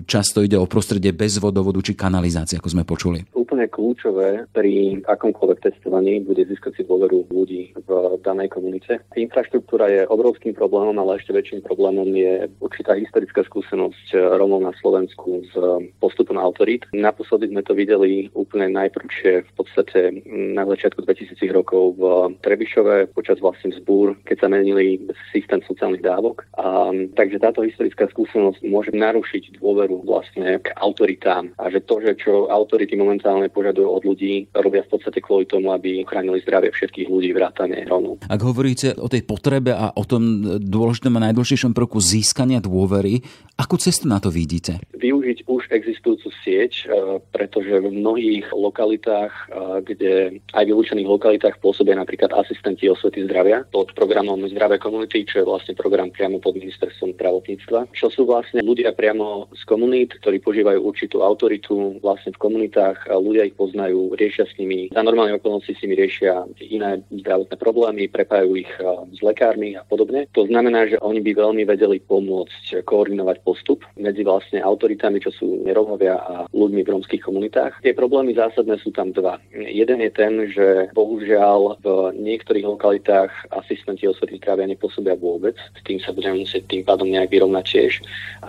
Často 0.09 0.41
ide 0.41 0.57
o 0.57 0.65
prostredie 0.65 1.13
bez 1.13 1.37
vodovodu 1.37 1.85
či 1.85 1.93
kanalizácie, 1.93 2.57
ako 2.57 2.73
sme 2.73 2.89
počuli. 2.89 3.21
Úplne 3.37 3.69
kľúčové 3.69 4.49
pri 4.49 5.05
akomkoľvek 5.05 5.61
testovaní 5.61 6.25
bude 6.25 6.49
získať 6.49 6.81
si 6.81 6.83
dôveru 6.89 7.29
ľudí 7.29 7.77
v 7.85 8.17
danej 8.25 8.49
komunite. 8.49 9.05
Infraštruktúra 9.13 9.93
je 9.93 10.09
obrovským 10.09 10.57
problémom, 10.57 10.97
ale 11.05 11.21
ešte 11.21 11.37
väčším 11.37 11.61
problémom 11.69 12.09
je 12.17 12.49
určitá 12.65 12.97
historická 12.97 13.45
skúsenosť 13.45 14.17
Romov 14.41 14.65
na 14.65 14.73
Slovensku 14.81 15.45
s 15.45 15.53
postupom 16.01 16.30
autorít. 16.39 16.87
Naposledy 16.93 17.51
sme 17.51 17.65
to 17.65 17.73
videli 17.75 18.29
úplne 18.37 18.71
najprvšie 18.71 19.33
v 19.47 19.53
podstate 19.57 20.23
na 20.29 20.69
začiatku 20.69 21.03
2000 21.03 21.41
rokov 21.51 21.97
v 21.97 22.03
Trebišove 22.45 23.11
počas 23.17 23.41
vlastne 23.41 23.75
zbúr, 23.75 24.15
keď 24.29 24.47
sa 24.47 24.49
menili 24.53 25.01
systém 25.33 25.65
sociálnych 25.65 26.05
dávok. 26.05 26.47
A, 26.59 26.93
takže 27.17 27.43
táto 27.43 27.65
historická 27.65 28.07
skúsenosť 28.13 28.61
môže 28.67 28.93
narušiť 28.93 29.59
dôveru 29.59 30.05
vlastne 30.05 30.61
k 30.61 30.75
autoritám 30.77 31.55
a 31.57 31.73
že 31.73 31.81
to, 31.83 32.03
že 32.05 32.19
čo 32.21 32.51
autority 32.53 32.95
momentálne 32.95 33.49
požadujú 33.49 33.89
od 33.89 34.03
ľudí, 34.05 34.51
robia 34.53 34.85
v 34.85 34.93
podstate 34.93 35.23
kvôli 35.25 35.49
tomu, 35.49 35.73
aby 35.73 36.03
ochránili 36.05 36.43
zdravie 36.45 36.75
všetkých 36.75 37.09
ľudí 37.09 37.31
vrátane 37.33 37.87
Rómov. 37.89 38.27
Ak 38.29 38.41
hovoríte 38.43 38.99
o 38.99 39.09
tej 39.09 39.25
potrebe 39.25 39.73
a 39.73 39.95
o 39.95 40.05
tom 40.05 40.43
dôležitom 40.61 41.15
a 41.17 41.31
najdôležitejšom 41.31 41.73
prvku 41.73 42.03
získania 42.03 42.59
dôvery, 42.59 43.23
akú 43.57 43.79
cestu 43.81 44.11
na 44.11 44.19
to 44.19 44.29
vidíte? 44.29 44.83
Využiť 44.97 45.49
už 45.49 45.73
existujúcu 45.73 46.20
sieť, 46.29 46.73
e, 46.85 47.17
pretože 47.33 47.81
v 47.81 47.89
mnohých 47.89 48.53
lokalitách, 48.53 49.33
e, 49.33 49.45
kde 49.89 50.13
aj 50.53 50.65
vylúčených 50.69 51.09
lokalitách 51.09 51.57
pôsobia 51.65 51.97
napríklad 51.97 52.37
asistenti 52.37 52.85
osvety 52.85 53.25
zdravia 53.25 53.65
pod 53.73 53.97
programom 53.97 54.45
Zdravé 54.45 54.77
komunity, 54.77 55.25
čo 55.25 55.41
je 55.41 55.49
vlastne 55.49 55.73
program 55.73 56.13
priamo 56.13 56.37
pod 56.37 56.61
ministerstvom 56.61 57.17
zdravotníctva, 57.17 57.89
čo 57.97 58.13
sú 58.13 58.29
vlastne 58.29 58.61
ľudia 58.61 58.93
priamo 58.93 59.49
z 59.57 59.63
komunít, 59.65 60.21
ktorí 60.21 60.45
požívajú 60.45 60.85
určitú 60.85 61.25
autoritu 61.25 61.97
vlastne 62.05 62.37
v 62.37 62.43
komunitách, 62.43 63.09
ľudia 63.09 63.49
ich 63.49 63.57
poznajú, 63.57 64.13
riešia 64.19 64.45
s 64.45 64.59
nimi, 64.61 64.93
za 64.93 65.01
normálne 65.01 65.39
okolnosti 65.39 65.73
s 65.73 65.81
nimi 65.87 65.95
riešia 65.97 66.45
iné 66.61 67.01
zdravotné 67.09 67.57
problémy, 67.57 68.11
prepájajú 68.11 68.53
ich 68.59 68.71
s 69.15 69.21
lekármi 69.23 69.79
a 69.79 69.87
podobne. 69.87 70.27
To 70.35 70.45
znamená, 70.45 70.91
že 70.91 70.99
oni 70.99 71.23
by 71.23 71.33
veľmi 71.39 71.63
vedeli 71.63 72.03
pomôcť 72.03 72.83
koordinovať 72.83 73.37
postup 73.47 73.87
medzi 73.95 74.27
vlastne 74.27 74.59
autoritami, 74.59 75.23
čo 75.23 75.31
sú 75.31 75.63
Rómovia 76.01 76.17
a 76.17 76.49
ľuďmi 76.57 76.81
v 76.81 76.93
rómskych 76.97 77.21
komunitách. 77.21 77.85
Tie 77.85 77.93
problémy 77.93 78.33
zásadné 78.33 78.81
sú 78.81 78.89
tam 78.89 79.13
dva. 79.13 79.37
Jeden 79.53 80.01
je 80.01 80.09
ten, 80.09 80.33
že 80.49 80.89
bohužiaľ 80.97 81.77
v 81.85 82.17
niektorých 82.17 82.65
lokalitách 82.65 83.29
asistenti 83.53 84.09
osvety 84.09 84.41
zdravia 84.41 84.65
nepôsobia 84.65 85.13
vôbec. 85.21 85.61
S 85.77 85.81
tým 85.85 86.01
sa 86.01 86.17
budeme 86.17 86.41
musieť 86.41 86.65
tým 86.73 86.89
pádom 86.89 87.05
nejak 87.05 87.29
vyrovnať 87.29 87.65
tiež. 87.69 87.93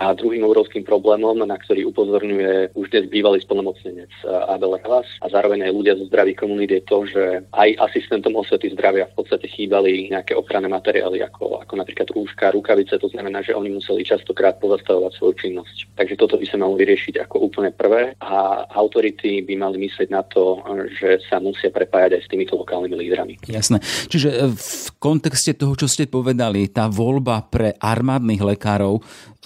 A 0.00 0.16
druhým 0.16 0.48
obrovským 0.48 0.80
problémom, 0.88 1.44
na 1.44 1.60
ktorý 1.60 1.92
upozorňuje 1.92 2.72
už 2.72 2.86
dnes 2.88 3.12
bývalý 3.12 3.44
spolnomocnenec 3.44 4.08
Abel 4.48 4.80
Hlas 4.88 5.08
a 5.20 5.28
zároveň 5.28 5.68
aj 5.68 5.76
ľudia 5.76 5.94
zo 6.00 6.08
zdravých 6.08 6.40
komunít 6.40 6.72
je 6.72 6.82
to, 6.88 7.04
že 7.04 7.24
aj 7.52 7.68
asistentom 7.84 8.32
osvety 8.32 8.72
zdravia 8.72 9.12
v 9.12 9.16
podstate 9.20 9.44
chýbali 9.44 10.08
nejaké 10.08 10.32
ochranné 10.32 10.72
materiály 10.72 11.20
ako, 11.20 11.60
ako 11.60 11.76
napríklad 11.76 12.08
rúška, 12.16 12.56
rukavice. 12.56 12.96
To 12.96 13.12
znamená, 13.12 13.44
že 13.44 13.52
oni 13.52 13.76
museli 13.76 14.08
častokrát 14.08 14.56
pozastavovať 14.56 15.12
svoju 15.20 15.34
činnosť. 15.36 15.76
Takže 16.00 16.16
toto 16.16 16.40
by 16.40 16.46
sa 16.48 16.56
malo 16.56 16.80
vyriešiť 16.80 17.28
ako 17.28 17.41
úplne 17.42 17.74
prvé 17.74 18.14
a 18.22 18.64
autority 18.78 19.42
by 19.42 19.54
mali 19.58 19.82
myslieť 19.82 20.08
na 20.08 20.22
to, 20.22 20.62
že 20.94 21.18
sa 21.26 21.42
musia 21.42 21.74
prepájať 21.74 22.16
aj 22.16 22.22
s 22.22 22.30
týmito 22.30 22.54
lokálnymi 22.54 22.96
lídrami. 22.96 23.34
Jasné. 23.50 23.82
Čiže 23.82 24.28
e, 24.30 24.36
v 24.54 24.88
kontexte 25.02 25.58
toho, 25.58 25.74
čo 25.74 25.90
ste 25.90 26.06
povedali, 26.06 26.70
tá 26.70 26.86
voľba 26.86 27.42
pre 27.50 27.74
armádnych 27.82 28.40
lekárov 28.40 29.02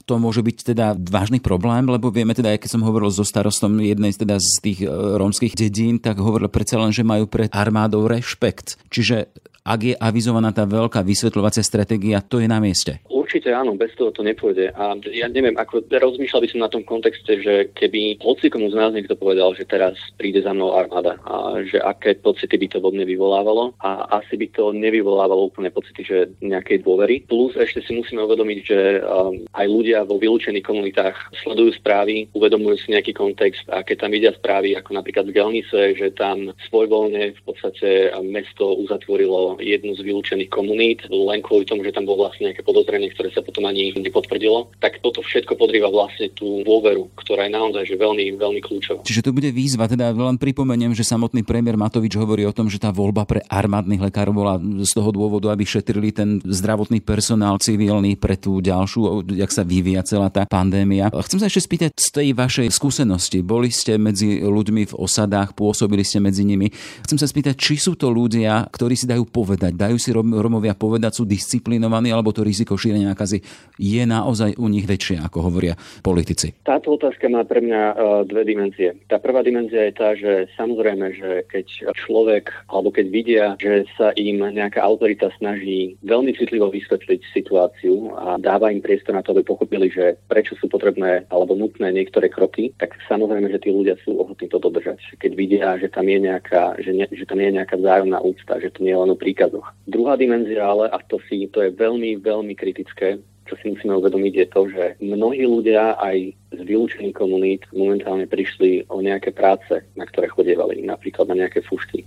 to 0.07 0.23
môže 0.23 0.39
byť 0.39 0.77
teda 0.77 0.95
vážny 0.95 1.43
problém, 1.43 1.83
lebo 1.91 2.15
vieme 2.15 2.31
teda, 2.31 2.55
keď 2.55 2.79
som 2.79 2.87
hovoril 2.87 3.11
so 3.11 3.27
starostom 3.27 3.83
jednej 3.83 4.15
teda 4.15 4.39
z 4.39 4.53
tých 4.63 4.79
e, 4.85 4.89
rómskych 4.93 5.59
dedín, 5.59 5.99
tak 5.99 6.23
hovoril 6.23 6.47
predsa 6.53 6.79
len, 6.79 6.95
že 6.95 7.03
majú 7.03 7.27
pred 7.27 7.51
armádou 7.51 8.07
rešpekt. 8.07 8.79
Čiže 8.93 9.33
ak 9.67 9.81
je 9.83 9.95
avizovaná 9.99 10.55
tá 10.55 10.63
veľká 10.63 11.03
vysvetľovacia 11.03 11.67
stratégia, 11.67 12.23
to 12.23 12.39
je 12.39 12.47
na 12.47 12.63
mieste. 12.63 13.03
Určite 13.37 13.53
áno, 13.53 13.77
bez 13.77 13.93
toho 13.93 14.09
to 14.17 14.25
nepôjde. 14.25 14.73
A 14.73 14.97
ja 15.13 15.29
neviem, 15.29 15.61
ako 15.61 15.85
rozmýšľal 15.93 16.41
by 16.41 16.49
som 16.49 16.61
na 16.65 16.73
tom 16.73 16.81
kontexte, 16.81 17.29
že 17.45 17.69
keby 17.77 18.17
hocikomu 18.25 18.73
z 18.73 18.81
nás 18.81 18.97
niekto 18.97 19.13
povedal, 19.13 19.53
že 19.53 19.69
teraz 19.69 19.93
príde 20.17 20.41
za 20.41 20.57
mnou 20.57 20.73
armáda 20.73 21.21
a 21.21 21.61
že 21.61 21.77
aké 21.77 22.17
pocity 22.17 22.57
by 22.57 22.67
to 22.73 22.81
vo 22.81 22.89
mne 22.89 23.05
vyvolávalo 23.05 23.77
a 23.85 24.09
asi 24.25 24.41
by 24.41 24.49
to 24.57 24.73
nevyvolávalo 24.73 25.53
úplne 25.53 25.69
pocity, 25.69 26.01
že 26.01 26.33
nejakej 26.41 26.81
dôvery. 26.81 27.29
Plus 27.29 27.53
ešte 27.61 27.85
si 27.85 27.93
musíme 27.93 28.25
uvedomiť, 28.25 28.59
že 28.65 29.05
um, 29.05 29.45
aj 29.53 29.67
ľudia 29.69 30.09
vo 30.09 30.17
vylúčených 30.17 30.65
komunitách 30.65 31.37
sledujú 31.45 31.77
správy, 31.77 32.33
uvedomujú 32.33 32.89
si 32.89 32.97
nejaký 32.97 33.13
kontext 33.13 33.69
a 33.69 33.85
keď 33.85 33.97
tam 34.01 34.17
vidia 34.17 34.33
správy 34.33 34.81
ako 34.81 34.97
napríklad 34.97 35.29
z 35.29 35.37
Gelnice, 35.37 35.93
že 35.93 36.09
tam 36.17 36.57
svojvoľne 36.73 37.37
v 37.37 37.43
podstate 37.45 38.17
mesto 38.25 38.81
uzatvorilo 38.81 39.61
jednu 39.61 39.93
z 39.93 40.01
vylúčených 40.01 40.49
komunít 40.49 41.05
len 41.13 41.45
kvôli 41.45 41.69
tomu, 41.69 41.85
že 41.85 41.93
tam 41.93 42.09
bolo 42.09 42.25
vlastne 42.25 42.49
nejaké 42.49 42.65
podozrenie, 42.65 43.13
ktoré 43.13 43.26
sa 43.33 43.41
potom 43.43 43.65
ani 43.67 43.95
nepotvrdilo, 43.97 44.77
tak 44.83 45.01
toto 45.01 45.23
všetko 45.23 45.57
podrýva 45.57 45.89
vlastne 45.91 46.31
tú 46.35 46.63
dôveru, 46.63 47.11
ktorá 47.17 47.47
je 47.47 47.53
naozaj 47.53 47.83
že 47.87 47.97
veľmi, 47.97 48.37
veľmi 48.37 48.61
kľúčová. 48.63 49.01
Čiže 49.07 49.31
to 49.31 49.35
bude 49.35 49.51
výzva, 49.51 49.87
teda 49.87 50.13
len 50.13 50.37
pripomeniem, 50.37 50.93
že 50.93 51.07
samotný 51.07 51.47
premiér 51.47 51.79
Matovič 51.81 52.15
hovorí 52.19 52.45
o 52.45 52.55
tom, 52.55 52.71
že 52.71 52.83
tá 52.83 52.93
voľba 52.93 53.25
pre 53.25 53.41
armádnych 53.47 54.03
lekárov 54.03 54.35
bola 54.37 54.55
z 54.61 54.93
toho 54.93 55.11
dôvodu, 55.11 55.51
aby 55.51 55.65
šetrili 55.67 56.13
ten 56.13 56.39
zdravotný 56.45 57.01
personál 57.01 57.59
civilný 57.59 58.19
pre 58.21 58.37
tú 58.37 58.61
ďalšiu, 58.61 59.27
jak 59.35 59.51
sa 59.51 59.65
vyvíja 59.65 60.05
celá 60.05 60.29
tá 60.29 60.45
pandémia. 60.45 61.09
Chcem 61.11 61.41
sa 61.41 61.49
ešte 61.49 61.65
spýtať 61.65 61.91
z 61.97 62.09
tej 62.13 62.29
vašej 62.37 62.69
skúsenosti. 62.71 63.41
Boli 63.41 63.73
ste 63.73 63.97
medzi 63.97 64.45
ľuďmi 64.45 64.93
v 64.93 64.95
osadách, 64.95 65.57
pôsobili 65.57 66.05
ste 66.05 66.21
medzi 66.21 66.45
nimi. 66.45 66.69
Chcem 67.09 67.17
sa 67.17 67.27
spýtať, 67.27 67.57
či 67.57 67.81
sú 67.81 67.97
to 67.97 68.13
ľudia, 68.13 68.69
ktorí 68.69 68.93
si 68.93 69.09
dajú 69.09 69.25
povedať, 69.27 69.73
dajú 69.73 69.97
si 69.97 70.13
Romovia 70.13 70.77
povedať, 70.77 71.19
sú 71.19 71.25
disciplinovaní, 71.25 72.13
alebo 72.13 72.31
to 72.31 72.45
riziko 72.45 72.77
šírenia 72.77 73.16
nákazy 73.17 73.41
je 73.81 74.05
naozaj 74.05 74.61
u 74.61 74.69
nich 74.69 74.85
väčšie, 74.85 75.25
ako 75.25 75.49
hovoria 75.49 75.73
politici? 76.05 76.53
Táto 76.61 77.01
otázka 77.01 77.33
má 77.33 77.49
pre 77.49 77.65
mňa 77.65 77.83
uh, 77.97 77.97
dve 78.29 78.45
dimenzie. 78.45 78.93
Tá 79.09 79.17
prvá 79.17 79.41
dimenzia 79.41 79.89
je 79.89 79.95
tá, 79.97 80.13
že 80.13 80.53
samozrejme, 80.61 81.17
že 81.17 81.31
keď 81.49 81.97
človek 81.97 82.53
alebo 82.69 82.93
keď 82.93 83.07
vidia, 83.09 83.45
že 83.57 83.89
sa 83.97 84.13
im 84.17 84.45
nejaká 84.45 84.85
autorita 84.85 85.33
snaží 85.41 85.97
veľmi 86.05 86.37
citlivo 86.37 86.69
vysvetliť 86.69 87.21
situáciu 87.33 88.13
a 88.17 88.37
dáva 88.37 88.69
im 88.69 88.85
priestor 88.85 89.17
na 89.17 89.25
to, 89.25 89.33
aby 89.33 89.45
pochopili, 89.47 89.89
že 89.89 90.21
prečo 90.29 90.59
sú 90.61 90.69
potrebné 90.69 91.25
alebo 91.33 91.55
nutné 91.55 91.89
niektoré 91.95 92.29
kroky, 92.29 92.75
tak 92.77 92.99
samozrejme, 93.07 93.49
že 93.53 93.63
tí 93.63 93.71
ľudia 93.73 93.95
sú 94.03 94.19
ochotní 94.19 94.51
to 94.51 94.59
dodržať. 94.59 94.99
Keď 95.23 95.33
vidia, 95.37 95.79
že 95.79 95.93
tam 95.93 96.09
je 96.09 96.19
nejaká, 96.19 96.81
že, 96.83 96.93
ne, 96.93 97.07
že 97.09 97.25
tam 97.29 97.39
je 97.39 97.55
nejaká 97.55 97.79
vzájomná 97.79 98.19
úcta, 98.25 98.59
že 98.59 98.73
to 98.75 98.83
nie 98.83 98.93
je 98.93 99.01
len 99.01 99.13
o 99.13 99.17
príkazoch. 99.17 99.69
Druhá 99.87 100.19
dimenzia 100.19 100.67
ale, 100.67 100.89
a 100.91 100.99
to 101.05 101.23
si, 101.29 101.47
to 101.53 101.63
je 101.63 101.71
veľmi, 101.77 102.19
veľmi 102.19 102.57
kritické 102.57 102.96
kritické, 102.97 103.23
čo 103.47 103.55
si 103.63 103.71
musíme 103.71 103.95
uvedomiť, 103.95 104.35
je 104.35 104.47
to, 104.51 104.61
že 104.67 104.85
mnohí 104.99 105.47
ľudia 105.47 105.95
aj 106.03 106.35
z 106.51 106.61
vylúčených 106.67 107.15
komunít 107.15 107.63
momentálne 107.71 108.27
prišli 108.27 108.91
o 108.91 108.99
nejaké 108.99 109.31
práce, 109.31 109.87
na 109.95 110.03
ktoré 110.03 110.27
chodievali, 110.27 110.83
napríklad 110.83 111.31
na 111.31 111.47
nejaké 111.47 111.63
fušky. 111.63 112.03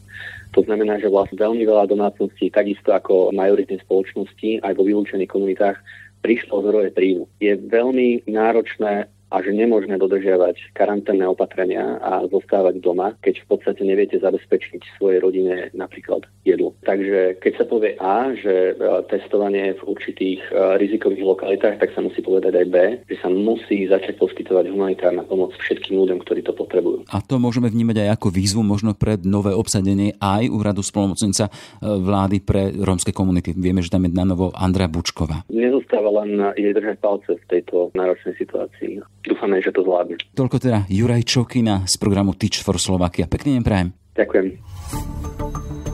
To 0.51 0.67
znamená, 0.67 0.99
že 0.99 1.07
vlastne 1.07 1.39
veľmi 1.39 1.63
veľa 1.63 1.87
domácností, 1.87 2.51
takisto 2.51 2.91
ako 2.91 3.31
majoritnej 3.31 3.79
spoločnosti, 3.87 4.59
aj 4.67 4.73
vo 4.75 4.83
vylúčených 4.83 5.31
komunitách, 5.31 5.79
prišlo 6.19 6.59
o 6.59 6.63
zdroje 6.67 6.91
príjmu. 6.91 7.23
Je 7.39 7.55
veľmi 7.55 8.27
náročné 8.27 9.07
a 9.29 9.45
že 9.45 9.53
nemôžeme 9.53 9.95
dodržiavať 10.01 10.73
karanténne 10.73 11.29
opatrenia 11.29 12.01
a 12.01 12.25
zostávať 12.27 12.81
doma, 12.81 13.13
keď 13.21 13.45
v 13.45 13.47
podstate 13.55 13.81
neviete 13.85 14.17
zabezpečiť 14.17 14.97
svojej 14.97 15.21
rodine 15.21 15.69
napríklad 15.77 16.25
jedlo. 16.43 16.73
Takže 16.81 17.37
keď 17.37 17.53
sa 17.61 17.65
povie 17.69 17.93
A, 18.01 18.33
že 18.33 18.73
e, 18.73 19.03
testovanie 19.09 19.77
v 19.77 19.81
určitých 19.85 20.41
e, 20.49 20.51
rizikových 20.81 21.23
lokalitách, 21.23 21.77
tak 21.77 21.93
sa 21.93 22.01
musí 22.01 22.25
povedať 22.25 22.57
aj 22.57 22.67
B, 22.67 22.77
že 23.05 23.15
sa 23.21 23.29
musí 23.29 23.85
začať 23.85 24.17
poskytovať 24.17 24.73
humanitárna 24.73 25.21
pomoc 25.29 25.53
všetkým 25.61 26.01
ľuďom, 26.01 26.19
ktorí 26.25 26.41
to 26.41 26.57
potrebujú. 26.57 27.05
A 27.13 27.21
to 27.21 27.37
môžeme 27.37 27.69
vnímať 27.69 28.09
aj 28.09 28.09
ako 28.17 28.27
výzvu 28.33 28.61
možno 28.65 28.97
pred 28.97 29.21
nové 29.21 29.53
obsadenie 29.53 30.17
aj 30.17 30.49
úradu 30.49 30.81
spolomocnica 30.81 31.47
e, 31.47 31.51
vlády 31.85 32.41
pre 32.41 32.73
rómske 32.73 33.13
komunity. 33.13 33.53
Vieme, 33.53 33.85
že 33.85 33.93
tam 33.93 34.09
je 34.09 34.11
na 34.11 34.25
novo 34.25 34.49
Andrea 34.57 34.89
Bučková. 34.89 35.45
Nezostáva 35.53 36.25
len 36.25 36.41
jej 36.57 36.73
držať 36.73 36.97
palce 36.97 37.37
v 37.37 37.45
tejto 37.45 37.93
náročnej 37.93 38.33
situácii. 38.41 39.18
Dúfame, 39.25 39.59
že 39.59 39.73
to 39.75 39.83
zvládne. 39.83 40.21
Toľko 40.37 40.57
teda 40.61 40.79
Juraj 40.87 41.23
Čokina 41.27 41.83
z 41.89 41.95
programu 41.99 42.37
Teach 42.37 42.61
for 42.63 42.79
Slovakia. 42.79 43.27
Pekný 43.27 43.59
deň 43.59 43.63
prajem. 43.65 43.89
Ďakujem. 44.15 44.45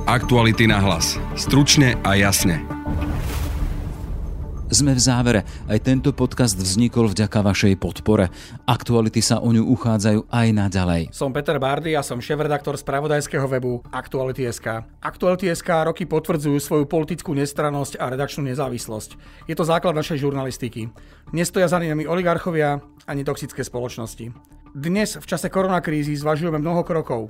Aktuality 0.05 0.69
na 0.69 0.77
hlas. 0.81 1.17
Stručne 1.33 1.97
a 2.05 2.13
jasne. 2.13 2.74
Sme 4.65 4.97
v 4.97 5.01
závere. 5.01 5.41
Aj 5.69 5.77
tento 5.77 6.09
podcast 6.09 6.57
vznikol 6.57 7.13
vďaka 7.13 7.45
vašej 7.45 7.77
podpore. 7.77 8.33
Aktuality 8.65 9.21
sa 9.21 9.37
o 9.37 9.53
ňu 9.53 9.61
uchádzajú 9.61 10.25
aj 10.25 10.47
naďalej. 10.57 11.01
Som 11.13 11.29
Peter 11.37 11.61
Bardy 11.61 11.93
a 11.93 12.01
som 12.01 12.17
šéf-redaktor 12.17 12.73
spravodajského 12.73 13.45
webu 13.45 13.85
Aktuality.sk. 13.93 14.81
Aktuality.sk 15.05 15.69
roky 15.85 16.09
potvrdzujú 16.09 16.57
svoju 16.57 16.89
politickú 16.89 17.37
nestrannosť 17.37 18.01
a 18.01 18.09
redakčnú 18.09 18.49
nezávislosť. 18.49 19.09
Je 19.45 19.53
to 19.53 19.69
základ 19.69 19.93
našej 19.93 20.25
žurnalistiky. 20.25 20.89
Nestoja 21.29 21.69
za 21.69 21.77
nami 21.77 22.09
oligarchovia 22.09 22.81
ani 23.05 23.21
toxické 23.21 23.61
spoločnosti. 23.61 24.33
Dnes 24.73 25.13
v 25.13 25.25
čase 25.29 25.53
koronakrízy 25.53 26.17
zvažujeme 26.17 26.57
mnoho 26.57 26.81
krokov. 26.81 27.29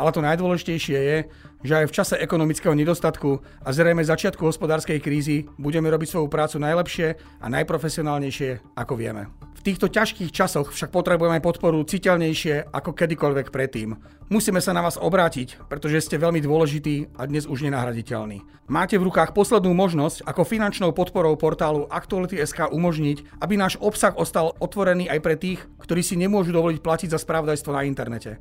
Ale 0.00 0.16
to 0.16 0.24
najdôležitejšie 0.24 0.96
je, 0.96 1.18
že 1.60 1.84
aj 1.84 1.86
v 1.88 1.96
čase 1.96 2.14
ekonomického 2.16 2.72
nedostatku 2.72 3.40
a 3.64 3.68
zrejme 3.68 4.00
začiatku 4.00 4.40
hospodárskej 4.40 4.98
krízy 5.00 5.44
budeme 5.60 5.92
robiť 5.92 6.08
svoju 6.16 6.28
prácu 6.32 6.56
najlepšie 6.60 7.06
a 7.40 7.46
najprofesionálnejšie, 7.52 8.76
ako 8.76 8.94
vieme. 8.96 9.28
V 9.60 9.76
týchto 9.76 9.92
ťažkých 9.92 10.32
časoch 10.32 10.72
však 10.72 10.88
potrebujeme 10.88 11.44
podporu 11.44 11.84
citeľnejšie 11.84 12.72
ako 12.72 12.96
kedykoľvek 12.96 13.52
predtým. 13.52 13.92
Musíme 14.32 14.56
sa 14.64 14.72
na 14.72 14.80
vás 14.80 14.96
obrátiť, 14.96 15.60
pretože 15.68 16.00
ste 16.00 16.16
veľmi 16.16 16.40
dôležití 16.40 17.12
a 17.20 17.28
dnes 17.28 17.44
už 17.44 17.68
nenahraditeľní. 17.68 18.40
Máte 18.72 18.96
v 18.96 19.12
rukách 19.12 19.36
poslednú 19.36 19.76
možnosť, 19.76 20.24
ako 20.24 20.48
finančnou 20.48 20.96
podporou 20.96 21.36
portálu 21.36 21.84
Aktuality.sk 21.92 22.72
umožniť, 22.72 23.36
aby 23.44 23.60
náš 23.60 23.76
obsah 23.84 24.16
ostal 24.16 24.56
otvorený 24.64 25.12
aj 25.12 25.20
pre 25.20 25.36
tých, 25.36 25.60
ktorí 25.84 26.00
si 26.00 26.16
nemôžu 26.16 26.56
dovoliť 26.56 26.80
platiť 26.80 27.08
za 27.12 27.20
spravodajstvo 27.20 27.76
na 27.76 27.84
internete. 27.84 28.40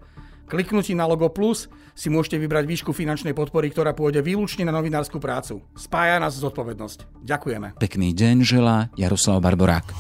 Kliknutím 0.50 0.98
na 0.98 1.06
logo 1.06 1.30
Plus 1.30 1.70
si 1.94 2.10
môžete 2.10 2.42
vybrať 2.42 2.66
výšku 2.66 2.90
finančnej 2.90 3.38
podpory, 3.38 3.70
ktorá 3.70 3.94
pôjde 3.94 4.26
výlučne 4.26 4.66
na 4.66 4.74
novinárskú 4.74 5.22
prácu. 5.22 5.62
Spája 5.78 6.18
nás 6.18 6.34
zodpovednosť. 6.42 7.22
Ďakujeme. 7.22 7.78
Pekný 7.78 8.18
deň 8.18 8.36
želá 8.42 8.90
Jaroslav 8.98 9.46
Barborák. 9.46 9.94